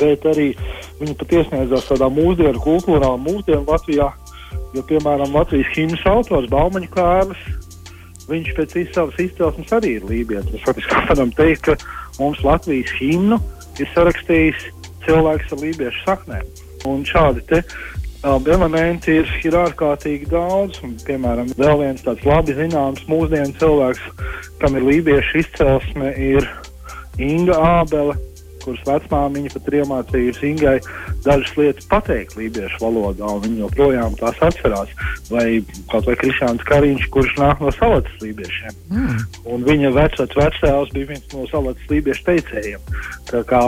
bet 0.01 0.27
arī 0.29 0.53
viņi 1.01 1.17
pat 1.21 1.35
iesniedzās 1.39 1.89
tādā 1.91 2.09
mūsdienu 2.13 2.63
kultūrā 2.65 3.15
un 3.17 3.25
mūsdienu 3.27 3.65
Latvijā. 3.69 4.11
Jo, 4.73 4.85
piemēram, 4.89 5.35
Latvijas 5.37 5.73
himnas 5.77 6.05
autors 6.09 6.49
Baumaņa 6.53 6.89
Kārlis, 6.95 7.41
viņš 8.29 8.53
pēc 8.57 8.77
savas 8.95 9.19
izcelsmes 9.21 9.73
arī 9.77 9.97
ir 9.99 10.07
lībietis. 10.09 10.53
Mēs 10.55 10.65
faktiski 10.65 11.01
varam 11.11 11.33
teikt, 11.37 11.69
ka 11.69 11.77
mums 12.21 12.41
Latvijas 12.47 12.93
himnu 13.01 13.41
ir 13.81 13.91
sarakstījis 13.93 14.69
cilvēks 15.07 15.53
ar 15.53 15.63
lībiešu 15.65 16.07
saknēm. 16.07 16.49
Un 16.89 17.05
šādi 17.07 17.45
te 17.51 17.61
um, 18.25 18.43
elementi 18.47 19.19
ir, 19.21 19.31
ir 19.45 19.59
ārkārtīgi 19.61 20.31
daudz. 20.33 20.81
Un, 20.87 20.97
piemēram, 21.07 21.53
vēl 21.59 21.85
viens 21.85 22.05
tāds 22.07 22.25
labi 22.29 22.57
zināms 22.57 23.05
mūsdienu 23.11 23.57
cilvēks, 23.61 24.05
kam 24.63 24.79
ir 24.79 24.89
lībiešu 24.89 25.43
izcelsme, 25.45 26.13
ir 26.17 26.49
Inga 27.21 27.59
Ābele 27.83 28.17
kuras 28.64 28.85
vecmāmiņa 28.88 29.53
pat 29.55 29.68
ir 29.70 29.79
iemācījusi 29.81 30.48
Ingai 30.51 30.77
dažas 31.27 31.53
lietas 31.59 31.88
pateikt 31.90 32.37
lībiešu 32.38 32.83
valodā, 32.83 33.29
un 33.29 33.42
viņa 33.44 33.62
joprojām 33.64 34.16
tās 34.20 34.40
atcerās. 34.48 34.92
Vai 35.31 35.46
kaut 35.90 36.09
vai 36.09 36.16
Krišāns 36.20 36.64
Kariņš, 36.68 37.09
kurš 37.14 37.35
nāk 37.40 37.62
no 37.64 37.72
salatas 37.77 38.25
lībiešiem. 38.25 38.79
Mm. 38.92 39.18
Un 39.55 39.66
viņa 39.68 39.92
vecāks 39.96 40.38
vectēvs 40.38 40.94
bija 40.96 41.12
viens 41.12 41.35
no 41.35 41.46
salatas 41.51 41.92
lībiešu 41.92 42.27
teicējiem. 42.29 42.88
Tā 43.31 43.44
kā 43.48 43.62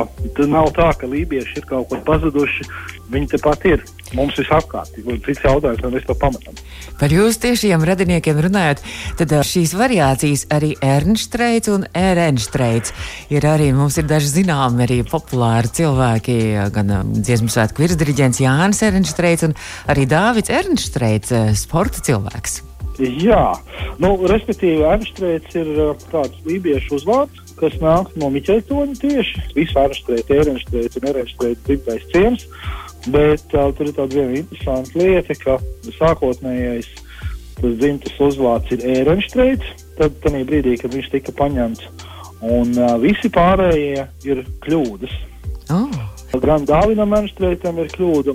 nav 0.50 0.72
tā, 0.76 0.90
ka 1.00 1.10
lībieši 1.10 1.60
ir 1.60 1.68
kaut 1.70 1.90
kur 1.90 2.02
pazuduši, 2.06 2.68
viņi 3.14 3.34
tepat 3.36 3.68
ir 3.70 3.84
mums 4.16 4.38
visapkārt. 4.40 4.96
Cits 5.24 5.44
jautājums, 5.44 5.82
vai 5.84 5.92
mēs 5.94 6.06
to 6.08 6.16
pamatām. 6.18 6.58
Par 7.00 7.12
jūsu 7.12 7.40
tiešiem 7.44 7.84
radiniekiem 7.84 8.38
runājot, 8.46 8.82
tad 9.20 9.34
šīs 9.46 9.74
variācijas 9.78 10.46
arī 10.54 10.74
Ernstreits 10.84 11.72
un 11.72 11.86
Ernstreits 11.98 12.94
ir 13.34 13.46
arī, 13.48 13.70
mums 13.76 13.98
ir 14.00 14.08
daži 14.10 14.30
zināmi 14.40 14.86
arī 14.86 15.00
populāri 15.08 15.72
cilvēki, 15.80 16.36
gan 16.74 16.94
dziesmu 17.14 17.50
svētku 17.52 17.84
virsdiriģents 17.84 18.44
Jānis 18.44 18.84
Ernstreits 18.86 19.48
un 19.48 19.58
arī 19.90 20.06
Dāvids 20.10 20.52
Ernstreits, 20.54 21.34
sporta 21.58 22.04
cilvēks. 22.04 22.62
Jā, 23.02 23.56
nu, 23.98 24.12
respektīvi, 24.30 24.84
Ernstreits 24.86 25.56
ir 25.58 25.70
tāds 26.12 26.36
lībiešu 26.46 27.00
uzvārds, 27.00 27.40
kas 27.58 27.74
nāk 27.82 28.12
no 28.20 28.28
Miķeltoņa 28.30 28.94
tieši. 29.00 29.42
Visu 29.56 29.80
Ernstreits, 29.82 30.30
Ernstreits 30.30 31.00
un 31.00 31.08
Ernstreits 31.10 31.66
dzimtais 31.66 32.06
ciems. 32.12 32.46
Bet 33.12 33.52
uh, 33.52 33.68
tur 33.76 33.90
ir 33.90 33.96
tāda 33.96 34.16
viena 34.16 34.38
interesanta 34.40 35.00
lieta, 35.00 35.36
ka 35.40 35.58
sākotnējais 35.98 36.88
tas 37.58 37.76
dzimtas 37.80 38.16
uzvārds 38.22 38.72
ir 38.74 38.84
Ērenštreits. 38.98 39.84
Tad, 39.98 40.16
brīdī, 40.24 40.74
kad 40.80 40.94
viņš 40.94 41.10
tika 41.12 41.34
paņemts, 41.38 41.86
un 42.42 42.74
uh, 42.80 42.96
visi 43.02 43.30
pārējie 43.32 44.08
ir 44.26 44.42
kļūdas. 44.64 45.14
Oh. 45.72 46.00
Gan 46.42 46.64
Dāvinam 46.66 47.14
Ernstreitam 47.14 47.78
ir 47.78 47.92
kļūda, 47.94 48.34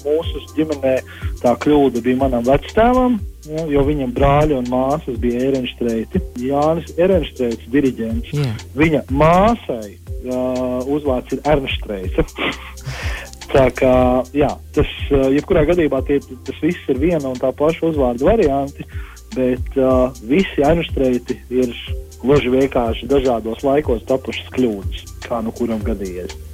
mūsu 0.00 0.40
ģimenē 0.56 0.94
tā 1.42 1.52
kļūda 1.60 2.00
bija 2.04 2.16
manam 2.22 2.46
vectēvam, 2.46 3.18
ja, 3.44 3.66
jo 3.68 3.84
viņam 3.84 4.14
brāļi 4.16 4.56
un 4.56 4.70
māsas 4.72 5.18
bija 5.20 5.50
Ernstreiti. 5.50 6.22
Jānis 6.40 6.88
Ernstreits, 6.96 7.68
diriģents. 7.74 8.32
Yeah. 8.32 8.64
Viņa 8.80 9.02
māsai 9.12 9.98
uh, 9.98 10.80
uzvārds 10.88 11.36
ir 11.36 11.44
Ernstreita. 11.44 12.24
Tā 13.50 13.64
kā 13.74 13.94
jā, 14.36 14.50
tas, 14.76 14.90
jebkurā 15.34 15.64
gadījumā 15.66 16.04
tie, 16.06 16.20
tas 16.46 16.60
viss 16.62 16.90
ir 16.92 17.00
viena 17.02 17.32
un 17.32 17.38
tā 17.40 17.50
paša 17.56 17.88
uzvārdu 17.88 18.28
varianti, 18.28 18.86
bet 19.34 19.78
uh, 19.78 20.12
visi 20.26 20.62
aizstreiti 20.66 21.38
ir 21.50 21.74
gluži 22.22 22.52
vienkārši 22.52 23.08
dažādos 23.10 23.64
laikos 23.66 24.06
tapušas 24.06 24.52
kļūdas, 24.54 25.02
kā 25.26 25.42
nu 25.42 25.54
kuram 25.56 25.82
gadījies. 25.86 26.49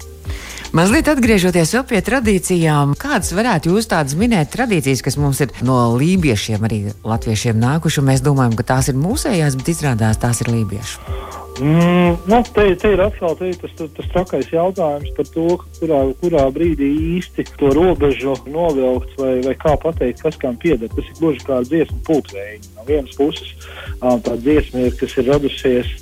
Mazliet 0.75 1.07
atgriežoties 1.07 1.75
pie 1.87 2.01
tradīcijām, 2.03 2.97
kādas 2.99 3.31
varētu 3.37 3.71
jūs 3.71 3.87
tādas 3.91 4.17
minēt 4.19 4.51
tradīcijas, 4.55 5.05
kas 5.05 5.17
mums 5.21 5.41
ir 5.45 5.55
no 5.63 5.79
lībiešiem, 5.95 6.67
arī 6.67 6.81
latviešiem 7.07 7.59
nākuši, 7.63 8.03
mēs 8.03 8.25
domājam, 8.27 8.57
ka 8.59 8.67
tās 8.75 8.91
ir 8.91 8.99
mūsējās, 8.99 9.59
bet 9.61 9.71
izrādās 9.77 10.19
tās 10.23 10.43
ir 10.43 10.51
lībiešu. 10.51 11.35
Mm, 11.57 12.19
nu, 12.29 12.41
te, 12.53 12.67
te 12.77 12.91
ir 12.93 13.01
atkal 13.01 13.33
te, 13.39 13.49
tas, 13.57 13.71
tas, 13.79 13.93
tas 13.97 14.09
trakais 14.13 14.51
jautājums 14.53 15.13
par 15.17 15.29
to, 15.33 15.47
kurā, 15.79 16.01
kurā 16.21 16.43
brīdī 16.53 16.91
īsti 17.17 17.47
to 17.57 17.71
robežu 17.73 18.35
novilkt 18.45 19.15
vai, 19.17 19.39
vai 19.47 19.55
kā 19.63 19.73
pateikt, 19.81 20.21
kas 20.27 20.37
kam 20.43 20.59
pieder. 20.61 20.91
Tas 20.93 21.07
ir 21.07 21.17
gluži 21.21 21.47
kā 21.47 21.63
dziesmu 21.65 22.03
pulkvēji. 22.11 22.61
No 22.77 22.85
vienas 22.91 23.17
puses 23.17 23.55
tā 24.03 24.37
dziesma 24.43 24.85
ir, 24.91 24.99
kas 25.01 25.17
ir 25.17 25.31
radusies 25.31 25.95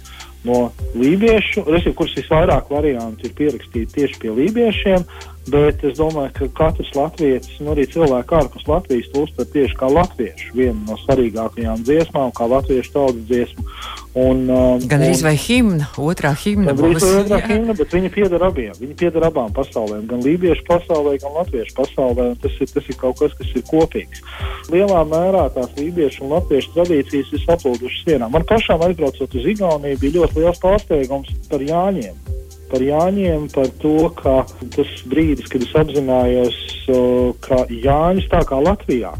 no 0.45 0.59
lībiešu, 0.95 1.65
respektīvi, 1.65 1.97
kuras 1.99 2.19
visvairāk 2.19 2.73
variantu 2.73 3.29
ir 3.29 3.37
pierakstīti 3.39 3.97
tieši 3.99 4.21
pie 4.23 4.35
lībiešiem. 4.41 5.07
Bet 5.53 5.83
es 5.85 5.99
domāju, 5.99 6.31
ka 6.39 6.47
katrs 6.57 6.95
latviečs, 6.97 7.59
un 7.61 7.75
arī 7.75 7.85
cilvēks 7.93 8.37
ārpus 8.39 8.65
Latvijas, 8.65 9.11
to 9.13 9.27
uztver 9.27 9.49
tieši 9.53 9.77
kā 9.77 9.91
latviešu. 9.93 10.55
Viena 10.57 10.79
no 10.89 10.97
svarīgākajām 11.03 11.85
dziesmām, 11.85 12.33
kā 12.33 12.49
latviešu 12.49 12.95
tautas 12.95 13.27
dziesmu. 13.29 13.67
Un, 14.15 14.45
um, 14.47 14.83
Gan 14.87 15.03
arī 15.03 15.17
vai 15.27 15.35
himna, 15.35 15.89
otrā 15.99 16.31
himna. 16.39 16.71
Gan 16.71 16.87
arī 16.87 17.01
otrā 17.03 17.41
himna, 17.49 17.75
bet 17.75 17.97
viņi 17.97 18.13
pieder 18.15 18.45
abiem. 18.47 18.77
Viņi 18.79 18.95
pieder 19.01 19.27
abām 19.27 19.51
pasaulēm. 19.57 20.05
Gan 20.07 20.23
lībiešu 20.23 20.63
pasaulē, 20.69 21.17
gan 21.19 21.35
latviešu 21.35 21.75
pasaulē. 21.81 22.29
Tas 22.45 22.61
ir, 22.63 22.71
tas 22.71 22.87
ir 22.93 22.99
kaut 23.01 23.19
kas, 23.19 23.35
kas 23.41 23.51
ir 23.59 23.67
kopīgs. 23.67 24.23
Lielā 24.71 25.03
mērā 25.11 25.49
tās 25.57 25.75
lībiešu 25.81 26.29
un 26.29 26.37
latviešu 26.37 26.77
tradīcijas 26.77 27.35
ir 27.35 27.43
saplūdušas 27.43 28.07
vienā. 28.13 28.31
Man 28.31 28.47
pašām 28.47 28.87
aizbraucot 28.87 29.35
uz 29.35 29.51
Igauniju 29.55 29.99
bija 30.05 30.21
ļoti 30.21 30.45
liels 30.45 30.63
pārsteigums 30.63 31.35
par 31.51 31.67
Jāņiem 31.67 32.15
par 32.75 32.83
Jāņiem, 32.83 33.45
par 33.55 33.69
to, 33.79 34.09
ka 34.19 34.41
tas 34.75 34.91
brīdis, 35.07 35.47
kad 35.53 35.63
es 35.63 35.75
apzinājos, 35.79 36.57
ka 37.45 37.61
Jāņus 37.71 38.27
tā 38.33 38.41
kā 38.49 38.59
Latvijā. 38.59 39.13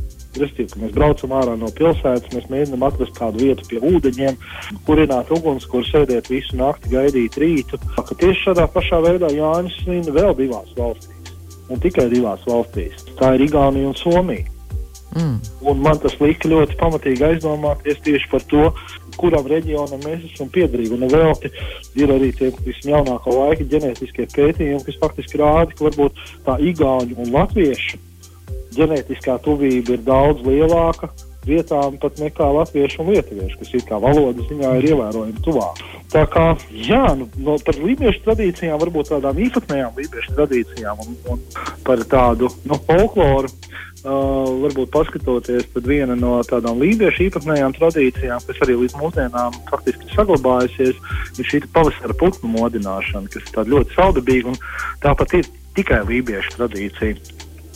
Restīvi, 0.43 0.71
ka 0.73 0.81
mēs 0.83 0.95
braucam 0.95 1.35
ārā 1.39 1.55
no 1.59 1.71
pilsētas, 1.79 2.33
mēs 2.35 2.49
mēģinām 2.53 2.87
atrast 2.89 3.19
kādu 3.19 3.45
vietu 3.45 3.67
pie 3.71 3.83
ūdeņiem, 3.91 4.39
kurināt 4.87 5.31
uguns, 5.35 5.67
kur 5.71 5.87
sēdēt 5.87 6.31
visu 6.33 6.59
nakti, 6.59 6.91
gaidīt 6.95 7.39
rītu. 7.41 7.79
Ka 7.97 8.09
tieši 8.11 8.49
šādā 8.49 8.67
pašā 8.75 9.03
veidā 9.05 9.31
Jānis 9.35 9.77
svin 9.83 10.09
vēl 10.09 10.35
divās 10.41 10.75
valstīs, 10.79 11.37
un 11.71 11.85
tikai 11.85 12.09
divās 12.13 12.43
valstīs. 12.49 13.07
Tā 13.21 13.37
ir 13.37 13.47
Igaunija 13.49 13.93
un 13.93 13.97
Somija. 14.01 14.51
Mm. 15.15 15.37
Un 15.71 15.79
man 15.79 16.01
tas 16.03 16.17
lika 16.19 16.49
ļoti 16.51 16.75
pamatīgi 16.81 17.23
aizdomāties 17.23 18.01
tieši 18.03 18.31
par 18.33 18.43
to, 18.51 18.65
kuram 19.15 19.47
reģionam 19.47 20.01
mēs 20.03 20.25
esam 20.33 20.49
piederīgi. 20.51 20.97
Un 20.97 21.07
vēl 21.13 22.03
ir 22.03 22.15
arī 22.17 22.33
tie 22.35 22.51
visjaunākā 22.65 23.37
laika 23.37 23.69
ģenētiskie 23.71 24.27
pētījumi, 24.35 24.83
kas 24.89 24.99
faktiski 25.05 25.39
rāda, 25.39 25.71
ka 25.71 25.87
varbūt 25.87 26.19
tā 26.49 26.59
igauņu 26.73 27.21
un 27.23 27.31
latviešu 27.37 28.03
ģenētiskā 28.75 29.39
tuvība 29.45 29.97
ir 29.97 30.03
daudz 30.07 30.45
lielāka 30.47 31.11
vietām 31.45 31.99
pat 32.01 32.17
nekā 32.23 32.47
latviešu 32.57 33.03
un 33.05 33.13
lietuviešu, 33.13 33.59
kas 33.61 33.75
ir 33.77 33.85
kā 33.89 33.99
valodas 34.01 34.49
ziņā 34.49 34.71
ir 34.79 34.89
ievērojami 34.95 35.45
tuvāk. 35.45 35.83
Tā 36.15 36.25
kā, 36.31 36.47
jā, 36.73 37.03
nu, 37.19 37.29
no, 37.45 37.59
par 37.67 37.77
lībiešu 37.81 38.23
tradīcijām, 38.25 38.79
varbūt 38.81 39.13
tādām 39.13 39.41
īpatnējām 39.45 39.99
lībiešu 40.01 40.37
tradīcijām 40.39 41.05
un, 41.05 41.17
un 41.35 41.45
par 41.85 42.05
tādu 42.09 42.49
nu, 42.65 42.81
folkloru 42.89 43.53
Uh, 44.05 44.45
varbūt 44.61 44.91
paskatoties, 44.93 45.65
tad 45.73 45.87
viena 45.89 46.13
no 46.13 46.35
tādām 46.45 46.77
lībiešu 46.77 47.23
īpatnējām 47.25 47.73
tradīcijām, 47.79 48.43
kas 48.45 48.59
arī 48.67 48.75
līdz 48.83 48.99
mūsdienām 49.01 49.55
faktiski 49.71 50.11
saglabājusies, 50.13 50.99
ir 51.41 51.49
šī 51.49 51.63
pavasara 51.73 52.13
putnu 52.21 52.51
modināšana, 52.53 53.33
kas 53.33 53.49
ir 53.49 53.71
ļoti 53.73 53.97
saudabīga 53.97 54.53
un 54.53 54.61
tāpat 55.01 55.39
ir 55.41 55.49
tikai 55.79 56.03
lībiešu 56.11 56.53
tradīcija. 56.59 57.17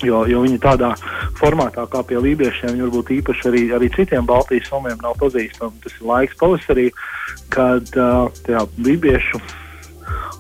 Jo, 0.07 0.23
jo 0.31 0.43
viņi 0.45 0.61
tādā 0.63 0.93
formātā, 1.41 1.83
kā 1.91 2.05
pie 2.07 2.21
lībiešiem, 2.23 2.75
viņi 2.75 2.85
varbūt 2.87 3.15
īpaši 3.19 3.49
arī, 3.51 3.63
arī 3.75 3.89
citiem 3.97 4.27
Baltijas 4.29 4.69
somiem 4.71 5.01
nav 5.03 5.17
pazīstami. 5.19 5.81
Tas 5.83 5.97
ir 5.97 6.07
laiks 6.07 6.39
pavasarī, 6.39 6.91
kad 7.55 7.91
tajā 7.91 8.63
lībiešu 8.79 9.43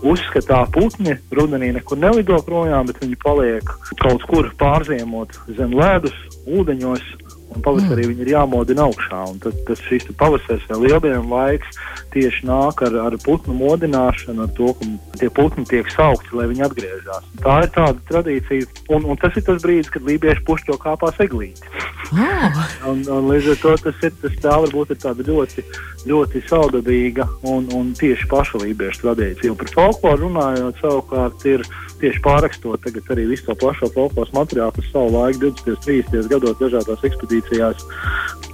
uzskatā 0.06 0.62
putni 0.72 1.16
rudenī 1.34 1.72
nekur 1.74 1.98
nelido 1.98 2.38
projām, 2.46 2.86
bet 2.86 3.00
viņi 3.02 3.18
paliek 3.24 3.72
kaut 3.98 4.22
kur 4.30 4.50
pārziemot 4.60 5.34
zem 5.58 5.74
ledus, 5.74 6.14
ūdeņos. 6.46 7.02
Un 7.48 7.62
pavasarī 7.64 8.04
mm. 8.04 8.10
viņi 8.12 8.24
ir 8.24 8.30
jāmodina 8.34 8.84
augšā. 8.88 9.22
Tad, 9.44 9.60
tad 9.68 9.80
šis 9.86 10.08
pavasaris 10.20 10.66
vai 10.68 10.80
lieldienu 10.84 11.24
laiks 11.30 11.78
tieši 12.12 12.46
nāk 12.48 12.82
ar, 12.86 12.96
ar 13.08 13.16
putnu 13.24 13.56
modināšanu, 13.56 14.44
ar 14.44 14.52
to, 14.56 14.72
ka 14.78 14.88
tie 15.20 15.30
putni 15.34 15.64
tiek 15.68 15.88
saukti, 15.92 16.34
lai 16.36 16.48
viņi 16.50 16.66
atgriežas. 16.68 17.28
Tā 17.42 17.56
ir 17.64 17.72
tāda 17.74 18.04
tradīcija, 18.10 18.68
un, 18.94 19.08
un 19.08 19.20
tas 19.20 19.36
ir 19.38 19.46
tas 19.48 19.62
brīdis, 19.64 19.90
kad 19.94 20.04
lībieši 20.08 20.44
pušķo 20.48 20.78
kāpās 20.82 21.20
eglīti. 21.24 21.72
Oh. 22.12 22.62
un, 22.90 23.02
un 23.16 23.28
līdz 23.32 23.52
ar 23.54 23.60
to 23.64 23.74
tas 23.88 24.06
ir 24.06 24.14
tas 24.22 24.38
tā 24.44 24.54
varbūt 24.64 24.94
ir 24.94 25.02
tāda 25.02 25.26
ļoti, 25.28 25.64
ļoti 26.08 26.44
saudabīga 26.48 27.28
un, 27.48 27.68
un 27.76 27.92
tieši 27.98 28.28
paša 28.30 28.62
lībiešu 28.64 29.04
tradīcija. 29.06 29.52
Un 29.52 29.60
par 29.60 29.72
folkloru 29.74 30.28
runājot, 30.28 30.80
savukārt 30.84 31.48
ir 31.48 31.64
tieši 32.00 32.22
pārrakstot 32.24 32.88
arī 33.14 33.28
visu 33.30 33.46
to 33.48 33.56
plašo 33.58 33.90
folkloras 33.94 34.34
materiālu, 34.36 34.74
kas 34.76 34.90
savu 34.92 35.12
laiku 35.14 35.50
20, 35.50 35.80
30 35.86 36.32
gados 36.32 36.58
dažādās 36.60 37.06
ekspedīcijās 37.08 37.86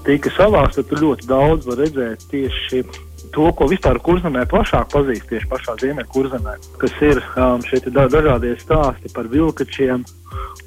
tika 0.05 0.33
savāks, 0.37 0.79
tad 0.79 0.89
tur 0.91 1.03
ļoti 1.05 1.29
daudz 1.31 1.69
var 1.69 1.81
redzēt 1.85 2.27
tieši 2.33 2.85
to, 3.35 3.49
ko 3.57 3.69
vispār 3.71 3.99
kurzemē 4.05 4.45
plašāk 4.51 4.91
pazīst 4.93 5.27
tieši 5.31 5.49
pašā 5.51 5.77
ziemeļkurzemē, 5.83 6.55
kas 6.83 6.99
ir 7.03 7.23
um, 7.35 7.65
šeit 7.67 7.89
ir 7.89 7.97
dažādie 7.97 8.55
stāsti 8.63 9.11
par 9.15 9.31
vilkačiem 9.33 10.05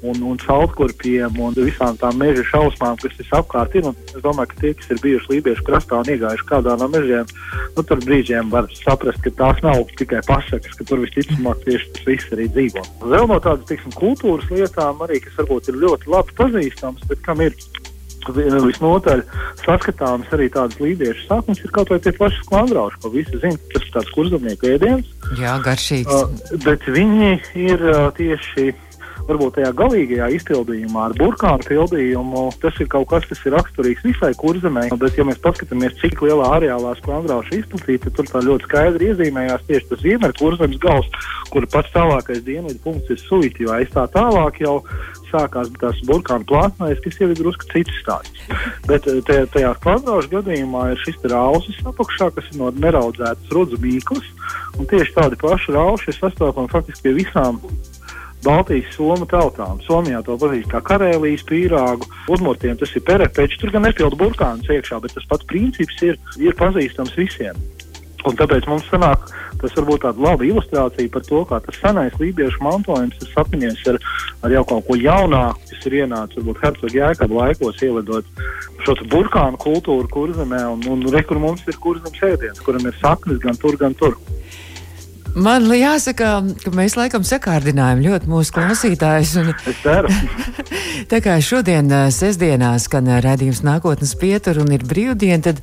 un, 0.02 0.20
un 0.22 0.38
celtkurpiem 0.42 1.40
un 1.42 1.56
visām 1.56 1.96
tām 2.00 2.18
meža 2.20 2.44
šausmām, 2.50 2.98
kas 3.02 3.18
ir. 3.18 3.88
Un 3.88 3.96
es 4.06 4.22
domāju, 4.22 4.50
ka 4.52 4.60
tie, 4.62 4.72
kas 4.78 4.92
ir 4.94 5.02
bijuši 5.02 5.32
Lībiešu 5.32 5.66
krastā 5.66 6.00
un 6.02 6.12
iegājuši 6.14 6.48
kādā 6.48 6.76
no 6.80 6.88
mežiem, 6.92 7.26
nu, 7.76 7.82
tur 7.82 8.02
brīžiem 8.04 8.52
var 8.52 8.70
saprast, 8.78 9.22
ka 9.24 9.34
tās 9.40 9.62
nav 9.64 9.84
tikai 9.98 10.22
pasakas, 10.26 10.76
ka 10.78 10.86
tur 10.88 11.02
visticamāk 11.04 11.64
tieši 11.66 11.92
tas 11.96 12.08
viss 12.08 12.32
arī 12.36 12.48
dzīvo. 12.54 12.86
Vēl 13.04 13.28
no 13.30 13.40
tādas, 13.42 13.66
teiksim, 13.70 13.94
kultūras 13.98 14.48
lietām 14.54 15.04
arī, 15.06 15.20
kas 15.24 15.38
varbūt 15.42 15.72
ir 15.72 15.82
ļoti 15.84 16.14
labi 16.14 16.38
pazīstams, 16.38 17.06
bet 17.10 17.22
kam 17.26 17.44
ir 17.44 17.56
visnotaļ 18.26 19.22
saskatāms 19.62 20.32
arī 20.34 20.48
tādas 20.52 20.78
līdiešu 20.82 21.28
saknes, 21.28 21.62
ir 21.64 21.72
kaut 21.72 21.92
vai 21.92 21.98
tie 22.02 22.12
paši 22.12 22.42
sklandrauši, 22.44 23.00
ko 23.02 23.12
visi 23.14 23.40
zina, 23.40 23.60
tas 23.72 23.86
ir 23.86 23.94
tāds 23.94 24.12
kurzemnieku 24.16 24.72
ēdiens. 24.74 25.06
Jā, 25.38 25.56
garšīgs. 25.64 26.12
Uh, 26.12 26.58
bet 26.64 26.84
viņi 26.88 27.32
ir 27.56 27.84
uh, 27.88 28.10
tieši 28.16 28.74
varbūt 29.28 29.58
tajā 29.58 29.72
galīgajā 29.76 30.28
izpildījumā 30.38 31.08
ar 31.08 31.14
burkānu 31.18 31.66
pildījumu, 31.68 32.44
tas 32.62 32.78
ir 32.82 32.88
kaut 32.92 33.08
kas, 33.12 33.26
kas 33.28 33.44
ir 33.46 33.54
raksturīgs 33.56 34.06
visai 34.06 34.32
kurzemē. 34.40 34.88
Bet, 35.00 35.18
ja 35.18 35.26
mēs 35.28 35.40
paskatāmies, 35.44 35.96
cik 36.02 36.22
lielā 36.24 36.48
areālā 36.56 36.94
sklandrauša 36.98 37.60
izplatīta, 37.60 38.12
tad 38.16 38.32
tur 38.32 38.48
ļoti 38.48 38.68
skaidri 38.68 39.12
iezīmējās 39.12 39.66
tieši 39.68 39.90
tas 39.92 40.02
ziemeļu 40.04 40.38
kurzemes 40.40 40.82
gals, 40.82 41.10
kur 41.52 41.68
pats 41.72 41.92
tālākais 41.94 42.42
dienvidu 42.46 42.80
punkts 42.84 43.12
ir 43.14 43.20
suiti, 43.22 43.66
jo 43.66 43.74
aiz 43.76 43.92
tā 43.94 44.06
tālāk 44.14 44.62
jau 44.64 44.78
sākās 45.28 45.68
tās 45.80 46.00
burkānu 46.08 46.46
plātnēs, 46.48 47.02
kas 47.04 47.20
jau 47.20 47.28
ir 47.28 47.38
drusku 47.38 47.68
cits 47.72 48.00
stāsts. 48.00 48.48
Bet 48.88 49.08
eh, 49.10 49.20
tajā, 49.28 49.44
tajā 49.52 49.74
sklandrauša 49.80 50.32
gadījumā 50.38 50.86
ir 50.94 51.02
šis 51.04 51.20
rausis 51.32 51.82
apakšā, 51.88 52.30
kas 52.36 52.48
ir 52.52 52.62
no 52.62 52.72
neraudzētas 52.72 53.52
rudzu 53.52 53.80
mīklas, 53.82 54.24
un 54.78 54.88
tieši 54.88 55.16
tādi 55.18 55.40
paši 55.40 55.76
rauši 55.76 56.12
ir 56.12 56.18
sastopami 56.18 56.72
faktiski 56.72 57.08
pie 57.08 57.16
visām 57.20 57.60
Baltijas 58.44 58.92
somu 58.94 59.26
tautām. 59.26 59.80
Somijā 59.86 60.20
to 60.26 60.36
pazīst 60.38 60.70
kā 60.70 60.82
karēlijas 60.84 61.42
pīrāgu, 61.48 62.06
uzmurtiem 62.30 62.78
tas 62.78 62.94
ir 62.94 63.04
perepeči, 63.06 63.58
tur 63.58 63.74
gan 63.74 63.86
nepildu 63.88 64.18
burkāns 64.20 64.70
iekšā, 64.70 65.00
bet 65.02 65.16
tas 65.16 65.26
pats 65.30 65.48
princips 65.50 65.98
ir, 66.06 66.20
ir 66.38 66.54
pazīstams 66.58 67.16
visiem. 67.18 67.58
Un 68.26 68.34
tāpēc 68.34 68.66
mums 68.66 68.86
sanāk, 68.90 69.28
tas 69.60 69.74
varbūt 69.78 70.02
tāda 70.02 70.22
laba 70.22 70.44
ilustrācija 70.46 71.10
par 71.14 71.22
to, 71.26 71.42
kā 71.48 71.60
tas 71.64 71.78
senais 71.78 72.16
lībiešu 72.18 72.64
mantojums 72.66 73.18
ir 73.22 73.30
sapņojies 73.30 73.84
ar, 73.92 73.98
ar 74.42 74.54
jau 74.56 74.64
kaut 74.72 74.88
ko 74.88 74.96
jaunāku, 74.98 75.62
kas 75.70 75.86
ir 75.86 75.96
ienācis 76.00 76.40
varbūt 76.40 76.62
hercogu 76.64 76.98
jēkabu 76.98 77.38
laikos, 77.38 77.78
ievedot 77.86 78.42
šo 78.84 78.96
burkānu 79.14 79.60
kultūru 79.62 80.10
kurzemē, 80.10 80.64
un, 80.74 80.82
un 80.90 81.06
re, 81.14 81.22
kur 81.26 81.38
mums 81.42 81.62
ir 81.70 81.78
kurzemes 81.82 82.26
ēdiens, 82.30 82.62
kuram 82.66 82.90
ir 82.90 82.98
saknes 82.98 83.38
gan 83.44 83.58
tur, 83.62 83.78
gan 83.80 83.94
tur. 83.98 84.18
Man 85.36 85.66
jāsaka, 85.70 86.28
ka 86.62 86.70
mēs 86.74 86.96
laikam 86.98 87.24
sakārdinājām 87.26 88.00
ļoti 88.02 88.30
mūsu 88.30 88.54
klausītājus. 88.56 89.34
Un... 89.42 89.50
Es 89.68 89.82
ceru. 89.82 90.10
tā 91.10 91.20
kā 91.24 91.36
šodien, 91.44 91.90
sestdienās, 92.14 92.88
skan 92.88 93.10
redzējums 93.22 93.60
nākotnes 93.66 94.14
pietur 94.18 94.62
un 94.64 94.72
ir 94.74 94.86
brīvdiena, 94.88 95.42
tad 95.44 95.60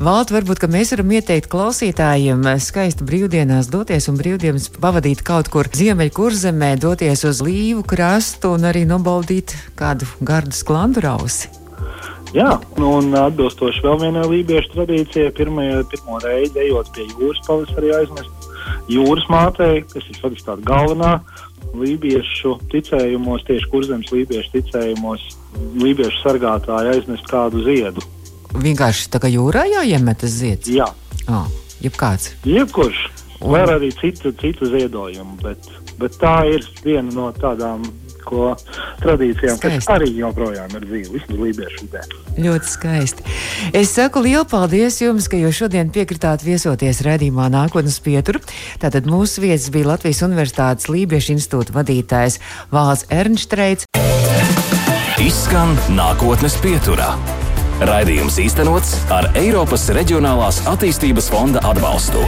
valda 0.00 0.38
varbūt, 0.38 0.62
ka 0.62 0.70
mēs 0.70 0.94
varam 0.94 1.12
ieteikt 1.18 1.50
klausītājiem 1.52 2.46
skaisti 2.62 3.06
brīvdienās 3.08 3.70
doties 3.72 4.08
un 4.12 4.20
brīvdienas 4.20 4.70
pavadīt 4.78 5.24
kaut 5.26 5.50
kur 5.52 5.68
ziemeļkurzemē, 5.76 6.76
doties 6.80 7.26
uz 7.28 7.42
līvu 7.44 7.84
krastu 7.88 8.54
un 8.56 8.70
arī 8.70 8.86
nobaudīt 8.88 9.56
kādu 9.78 10.08
gardu 10.22 10.56
sklandu 10.56 11.04
rausi. 11.04 11.52
Jā, 12.36 12.58
un 12.84 13.14
atbilstoši 13.16 13.84
vēl 13.84 14.02
vienai 14.02 14.26
lībiešu 14.28 14.74
tradīcijai, 14.74 15.30
pirmo 15.36 16.18
reizi 16.24 16.66
ejot 16.66 16.92
pie 16.96 17.08
jūras 17.08 17.40
pavasarī 17.46 17.94
aizmest 17.96 18.37
jūras 18.92 19.26
mātei, 19.32 19.82
kas 19.88 20.06
ir 20.08 20.20
faktiski 20.22 20.46
tāda 20.48 20.64
galvenā 20.66 21.12
lībiešu 21.78 22.54
ticējumos, 22.72 23.44
tieši 23.48 23.70
kurzemes 23.72 24.12
lībiešu 24.14 24.54
ticējumos, 24.56 25.24
lībiešu 25.78 26.22
sargātāji 26.22 26.94
aiznest 26.94 27.28
kādu 27.30 27.62
ziedu. 27.66 28.04
Vienkārši 28.56 29.10
tā 29.12 29.20
kā 29.22 29.30
jūrā 29.30 29.66
jāiemetas 29.68 30.38
zieds? 30.40 30.70
Jā. 30.72 30.88
Oh, 31.28 31.46
jebkāds? 31.84 32.32
Jebkurš. 32.48 33.04
Un... 33.38 33.52
Vai 33.54 33.62
arī 33.70 33.92
citu, 33.94 34.32
citu 34.40 34.66
ziedojumu, 34.72 35.36
bet, 35.44 35.68
bet 36.00 36.16
tā 36.18 36.40
ir 36.50 36.64
viena 36.82 37.12
no 37.14 37.28
tādām 37.36 37.84
vēsturisko 38.28 38.56
tradīcijām, 39.02 39.56
Skaisti. 39.56 39.78
kas 39.78 39.88
arī 39.88 40.10
joprojām 40.18 40.74
ir 40.76 40.86
dzīve 40.86 41.12
vismaz 41.12 41.38
lībiešu 41.38 41.86
vidē. 41.86 42.02
Ļoti 42.38 42.68
skaisti. 42.68 43.22
Es 43.72 43.94
saku 43.94 44.22
lielu 44.22 44.44
paldies 44.48 45.00
jums, 45.00 45.28
ka 45.28 45.36
jūs 45.36 45.62
šodien 45.62 45.90
piekritāt 45.90 46.44
viesoties 46.44 47.02
redzījumā 47.02 47.48
nākotnes 47.52 48.00
pieturu. 48.00 48.40
Tātad 48.80 49.06
mūsu 49.06 49.42
vietas 49.42 49.70
bija 49.70 49.94
Latvijas 49.94 50.22
Universitātes 50.22 50.88
Lībiešu 50.88 51.36
institūta 51.36 51.74
vadītājs 51.76 52.40
Vāls 52.72 53.06
Ernštreits. 53.10 53.88
Izskan 55.18 55.74
nākotnes 55.90 56.58
pieturā. 56.62 57.14
Raidījums 57.78 58.38
īstenots 58.42 58.96
ar 59.14 59.30
Eiropas 59.38 59.86
Reģionālās 59.94 60.64
attīstības 60.66 61.30
fonda 61.30 61.62
atbalstu. 61.62 62.26